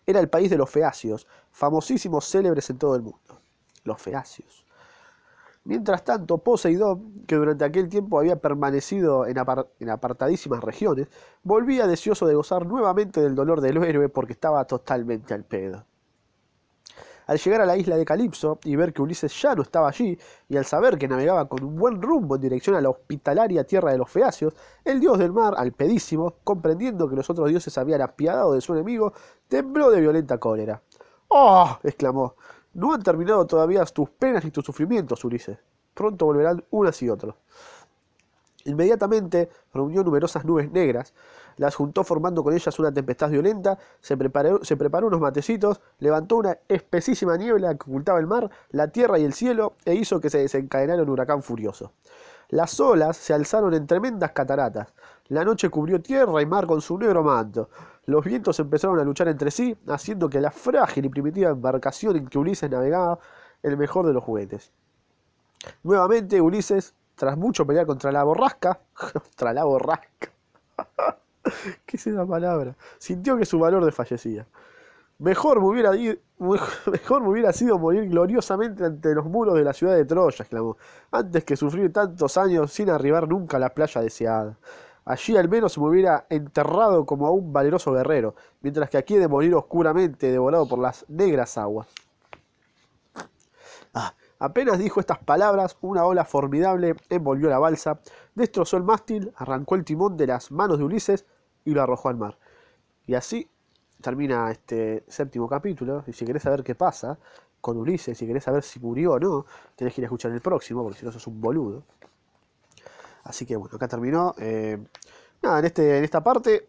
Era 0.06 0.20
el 0.20 0.28
país 0.28 0.50
de 0.50 0.58
los 0.58 0.70
feacios, 0.70 1.26
famosísimos 1.50 2.28
célebres 2.28 2.70
en 2.70 2.78
todo 2.78 2.94
el 2.96 3.02
mundo. 3.02 3.40
Los 3.84 4.00
feacios. 4.00 4.65
Mientras 5.66 6.04
tanto, 6.04 6.38
Poseidón, 6.38 7.24
que 7.26 7.34
durante 7.34 7.64
aquel 7.64 7.88
tiempo 7.88 8.20
había 8.20 8.36
permanecido 8.36 9.26
en, 9.26 9.36
apartadísimas 9.90 10.62
regiones, 10.62 11.08
volvía 11.42 11.88
deseoso 11.88 12.24
de 12.28 12.36
gozar 12.36 12.64
nuevamente 12.66 13.20
del 13.20 13.34
dolor 13.34 13.60
del 13.60 13.82
héroe 13.82 14.08
porque 14.08 14.34
estaba 14.34 14.64
totalmente 14.64 15.34
al 15.34 15.42
pedo. 15.42 15.84
Al 17.26 17.38
llegar 17.38 17.62
a 17.62 17.66
la 17.66 17.76
isla 17.76 17.96
de 17.96 18.04
Calipso 18.04 18.60
y 18.62 18.76
ver 18.76 18.92
que 18.92 19.02
Ulises 19.02 19.42
ya 19.42 19.56
no 19.56 19.62
estaba 19.62 19.88
allí, 19.88 20.16
y 20.48 20.56
al 20.56 20.64
saber 20.64 20.98
que 20.98 21.08
navegaba 21.08 21.48
con 21.48 21.64
un 21.64 21.74
buen 21.74 22.00
rumbo 22.00 22.36
en 22.36 22.42
dirección 22.42 22.76
a 22.76 22.80
la 22.80 22.90
hospitalaria 22.90 23.64
tierra 23.64 23.90
de 23.90 23.98
los 23.98 24.08
feacios, 24.08 24.54
el 24.84 25.00
dios 25.00 25.18
del 25.18 25.32
mar, 25.32 25.54
al 25.56 25.72
pedísimo, 25.72 26.36
comprendiendo 26.44 27.08
que 27.08 27.16
los 27.16 27.28
otros 27.28 27.48
dioses 27.48 27.76
habían 27.76 28.02
apiadado 28.02 28.52
de 28.52 28.60
su 28.60 28.72
enemigo, 28.72 29.14
tembló 29.48 29.90
de 29.90 30.00
violenta 30.00 30.38
cólera. 30.38 30.80
¡Oh! 31.26 31.76
exclamó. 31.82 32.36
No 32.76 32.92
han 32.92 33.02
terminado 33.02 33.46
todavía 33.46 33.82
tus 33.86 34.10
penas 34.10 34.44
y 34.44 34.50
tus 34.50 34.66
sufrimientos, 34.66 35.24
Ulises. 35.24 35.56
Pronto 35.94 36.26
volverán 36.26 36.62
unas 36.68 37.00
y 37.00 37.08
otros. 37.08 37.34
Inmediatamente 38.66 39.48
reunió 39.72 40.04
numerosas 40.04 40.44
nubes 40.44 40.70
negras, 40.70 41.14
las 41.56 41.74
juntó 41.74 42.04
formando 42.04 42.44
con 42.44 42.52
ellas 42.52 42.78
una 42.78 42.92
tempestad 42.92 43.30
violenta, 43.30 43.78
se 44.02 44.18
preparó, 44.18 44.62
se 44.62 44.76
preparó 44.76 45.06
unos 45.06 45.20
matecitos, 45.20 45.80
levantó 46.00 46.36
una 46.36 46.58
espesísima 46.68 47.38
niebla 47.38 47.74
que 47.76 47.90
ocultaba 47.90 48.18
el 48.18 48.26
mar, 48.26 48.50
la 48.68 48.88
tierra 48.88 49.18
y 49.18 49.24
el 49.24 49.32
cielo, 49.32 49.72
e 49.86 49.94
hizo 49.94 50.20
que 50.20 50.28
se 50.28 50.36
desencadenara 50.36 51.02
un 51.02 51.08
huracán 51.08 51.42
furioso. 51.42 51.92
Las 52.50 52.78
olas 52.78 53.16
se 53.16 53.32
alzaron 53.32 53.72
en 53.72 53.86
tremendas 53.86 54.32
cataratas. 54.32 54.92
La 55.28 55.44
noche 55.44 55.70
cubrió 55.70 56.02
tierra 56.02 56.42
y 56.42 56.46
mar 56.46 56.66
con 56.66 56.82
su 56.82 56.98
negro 56.98 57.24
manto. 57.24 57.70
Los 58.06 58.24
vientos 58.24 58.58
empezaron 58.60 58.98
a 59.00 59.04
luchar 59.04 59.28
entre 59.28 59.50
sí, 59.50 59.76
haciendo 59.88 60.28
que 60.28 60.40
la 60.40 60.50
frágil 60.50 61.04
y 61.04 61.08
primitiva 61.08 61.50
embarcación 61.50 62.16
en 62.16 62.28
que 62.28 62.38
Ulises 62.38 62.70
navegaba 62.70 63.18
el 63.62 63.76
mejor 63.76 64.06
de 64.06 64.12
los 64.12 64.22
juguetes. 64.22 64.72
Nuevamente 65.82 66.40
Ulises, 66.40 66.94
tras 67.16 67.36
mucho 67.36 67.66
pelear 67.66 67.86
contra 67.86 68.12
la 68.12 68.22
borrasca, 68.22 68.78
contra 69.12 69.52
la 69.52 69.64
borrasca, 69.64 70.30
¿qué 71.86 71.96
es 71.96 72.08
palabra? 72.28 72.76
Sintió 72.98 73.36
que 73.36 73.44
su 73.44 73.58
valor 73.58 73.84
desfallecía. 73.84 74.46
Mejor 75.18 75.60
me, 75.60 75.68
hubiera, 75.68 75.90
mejor 76.38 77.22
me 77.22 77.28
hubiera 77.28 77.52
sido 77.52 77.78
morir 77.78 78.08
gloriosamente 78.08 78.84
ante 78.84 79.14
los 79.14 79.24
muros 79.24 79.54
de 79.54 79.64
la 79.64 79.72
ciudad 79.72 79.96
de 79.96 80.04
Troya, 80.04 80.36
exclamó, 80.42 80.76
antes 81.10 81.44
que 81.44 81.56
sufrir 81.56 81.92
tantos 81.92 82.36
años 82.36 82.72
sin 82.72 82.90
arribar 82.90 83.26
nunca 83.26 83.56
a 83.56 83.60
la 83.60 83.70
playa 83.70 84.00
deseada. 84.00 84.58
Allí 85.06 85.36
al 85.36 85.48
menos 85.48 85.78
me 85.78 85.86
hubiera 85.86 86.26
enterrado 86.30 87.06
como 87.06 87.28
a 87.28 87.30
un 87.30 87.52
valeroso 87.52 87.92
guerrero, 87.92 88.34
mientras 88.60 88.90
que 88.90 88.98
aquí 88.98 89.14
he 89.14 89.20
de 89.20 89.28
morir 89.28 89.54
oscuramente, 89.54 90.32
devorado 90.32 90.66
por 90.66 90.80
las 90.80 91.08
negras 91.08 91.56
aguas. 91.56 91.86
Ah, 93.94 94.14
apenas 94.40 94.80
dijo 94.80 94.98
estas 94.98 95.20
palabras, 95.20 95.76
una 95.80 96.04
ola 96.04 96.24
formidable 96.24 96.96
envolvió 97.08 97.48
la 97.48 97.60
balsa, 97.60 98.00
destrozó 98.34 98.78
el 98.78 98.82
mástil, 98.82 99.32
arrancó 99.36 99.76
el 99.76 99.84
timón 99.84 100.16
de 100.16 100.26
las 100.26 100.50
manos 100.50 100.78
de 100.78 100.84
Ulises 100.84 101.24
y 101.64 101.70
lo 101.70 101.82
arrojó 101.82 102.08
al 102.08 102.16
mar. 102.16 102.36
Y 103.06 103.14
así 103.14 103.48
termina 104.00 104.50
este 104.50 105.04
séptimo 105.06 105.48
capítulo, 105.48 106.02
y 106.08 106.14
si 106.14 106.26
querés 106.26 106.42
saber 106.42 106.64
qué 106.64 106.74
pasa 106.74 107.16
con 107.60 107.76
Ulises, 107.76 108.18
si 108.18 108.26
querés 108.26 108.42
saber 108.42 108.64
si 108.64 108.80
murió 108.80 109.12
o 109.12 109.20
no, 109.20 109.46
tenés 109.76 109.94
que 109.94 110.00
ir 110.00 110.06
a 110.06 110.08
escuchar 110.08 110.32
el 110.32 110.40
próximo, 110.40 110.82
porque 110.82 110.98
si 110.98 111.06
no 111.06 111.12
sos 111.12 111.28
un 111.28 111.40
boludo. 111.40 111.84
Así 113.26 113.44
que 113.46 113.56
bueno, 113.56 113.76
acá 113.76 113.88
terminó. 113.88 114.34
Eh, 114.38 114.78
nada, 115.42 115.58
en, 115.58 115.64
este, 115.64 115.98
en 115.98 116.04
esta 116.04 116.22
parte, 116.22 116.68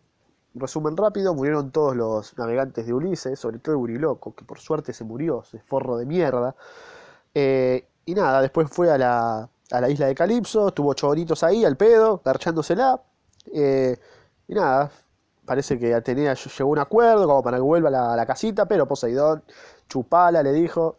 resumen 0.55 0.97
rápido, 0.97 1.33
murieron 1.33 1.71
todos 1.71 1.95
los 1.95 2.37
navegantes 2.37 2.85
de 2.85 2.93
Ulises, 2.93 3.39
sobre 3.39 3.59
todo 3.59 3.73
el 3.73 3.79
Buriloco, 3.79 4.35
que 4.35 4.43
por 4.43 4.59
suerte 4.59 4.93
se 4.93 5.03
murió, 5.03 5.43
ese 5.43 5.59
forro 5.59 5.97
de 5.97 6.05
mierda. 6.05 6.55
Eh, 7.33 7.87
y 8.05 8.15
nada, 8.15 8.41
después 8.41 8.69
fue 8.69 8.91
a 8.91 8.97
la, 8.97 9.49
a 9.71 9.81
la 9.81 9.89
isla 9.89 10.07
de 10.07 10.15
Calipso, 10.15 10.71
tuvo 10.71 10.93
choritos 10.93 11.43
ahí 11.43 11.65
al 11.65 11.77
pedo, 11.77 12.21
garchándosela. 12.23 13.01
Eh, 13.53 13.97
y 14.47 14.55
nada, 14.55 14.91
parece 15.45 15.77
que 15.79 15.93
Atenea 15.93 16.33
llegó 16.33 16.69
a 16.69 16.73
un 16.73 16.79
acuerdo 16.79 17.27
como 17.27 17.43
para 17.43 17.57
que 17.57 17.63
vuelva 17.63 17.89
a 17.89 17.91
la, 17.91 18.13
a 18.13 18.15
la 18.15 18.25
casita, 18.25 18.65
pero 18.65 18.87
Poseidón, 18.87 19.43
chupala, 19.89 20.41
le 20.43 20.53
dijo. 20.53 20.97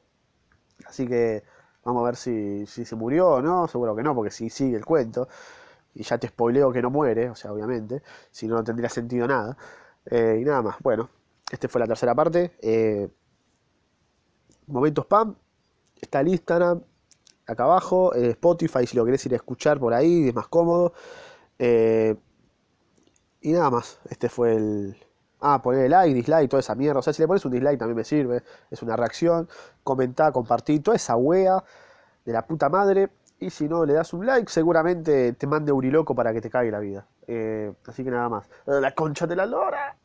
Así 0.87 1.07
que 1.07 1.43
Vamos 1.89 2.03
a 2.03 2.05
ver 2.05 2.17
si, 2.17 2.67
se 2.67 2.97
murió 2.97 3.29
o 3.29 3.41
no, 3.43 3.67
seguro 3.67 3.97
que 3.97 4.03
no, 4.03 4.15
porque 4.15 4.31
si 4.31 4.51
sigue 4.51 4.77
el 4.77 4.85
cuento. 4.85 5.27
Y 5.95 6.03
ya 6.03 6.19
te 6.19 6.29
spoileo 6.29 6.71
que 6.71 6.83
no 6.83 6.91
muere, 6.91 7.31
o 7.31 7.35
sea, 7.35 7.51
obviamente, 7.51 8.03
si 8.31 8.47
no, 8.47 8.57
no 8.57 8.65
tendría 8.65 8.91
sentido 8.91 9.27
nada. 9.27 9.57
Eh, 10.05 10.39
y 10.43 10.45
nada 10.45 10.61
más, 10.61 10.77
bueno, 10.83 11.09
esta 11.51 11.67
fue 11.67 11.81
la 11.81 11.87
tercera 11.87 12.15
parte. 12.15 12.53
Eh, 12.61 13.09
momentos 14.67 15.07
spam, 15.07 15.35
está 15.99 16.21
el 16.21 16.29
Instagram, 16.29 16.83
acá 17.47 17.65
abajo, 17.65 18.15
eh, 18.15 18.33
Spotify 18.33 18.87
si 18.87 18.95
lo 18.97 19.07
querés 19.07 19.25
ir 19.25 19.33
a 19.33 19.37
escuchar 19.37 19.81
por 19.81 19.95
ahí, 19.95 20.29
es 20.29 20.35
más 20.35 20.49
cómodo. 20.49 20.93
y 21.59 23.53
nada 23.53 23.71
más, 23.71 23.99
este 24.11 24.29
fue 24.29 24.55
el, 24.57 24.97
Ah, 25.41 25.63
poner 25.63 25.89
like, 25.91 26.15
dislike, 26.15 26.51
toda 26.51 26.61
esa 26.61 26.75
mierda. 26.75 27.01
O 27.01 27.03
sea, 27.03 27.13
si 27.13 27.23
le 27.23 27.29
pones 27.29 27.45
un 27.45 27.53
dislike 27.53 27.79
también 27.79 27.97
me 27.97 28.05
sirve. 28.05 28.43
Es 28.71 28.83
una 28.83 28.97
reacción. 28.97 29.49
Comentá, 29.85 30.33
compartí, 30.33 30.81
toda 30.81 30.97
esa 30.97 31.17
wea 31.17 31.63
de 32.25 32.33
la 32.33 32.47
puta 32.47 32.69
madre. 32.69 33.11
Y 33.41 33.51
si 33.51 33.69
no 33.69 33.85
le 33.85 33.95
das 33.95 34.13
un 34.13 34.27
like, 34.27 34.51
seguramente 34.51 35.33
te 35.35 35.47
mande 35.47 35.71
Uriloco 35.73 36.15
para 36.15 36.33
que 36.33 36.41
te 36.41 36.51
caiga 36.51 36.73
la 36.73 36.81
vida. 36.81 37.07
Eh, 37.29 37.73
así 37.87 38.03
que 38.03 38.11
nada 38.11 38.29
más. 38.29 38.49
La 38.67 38.93
concha 38.95 39.27
de 39.27 39.37
la 39.37 39.47
lora. 39.47 39.97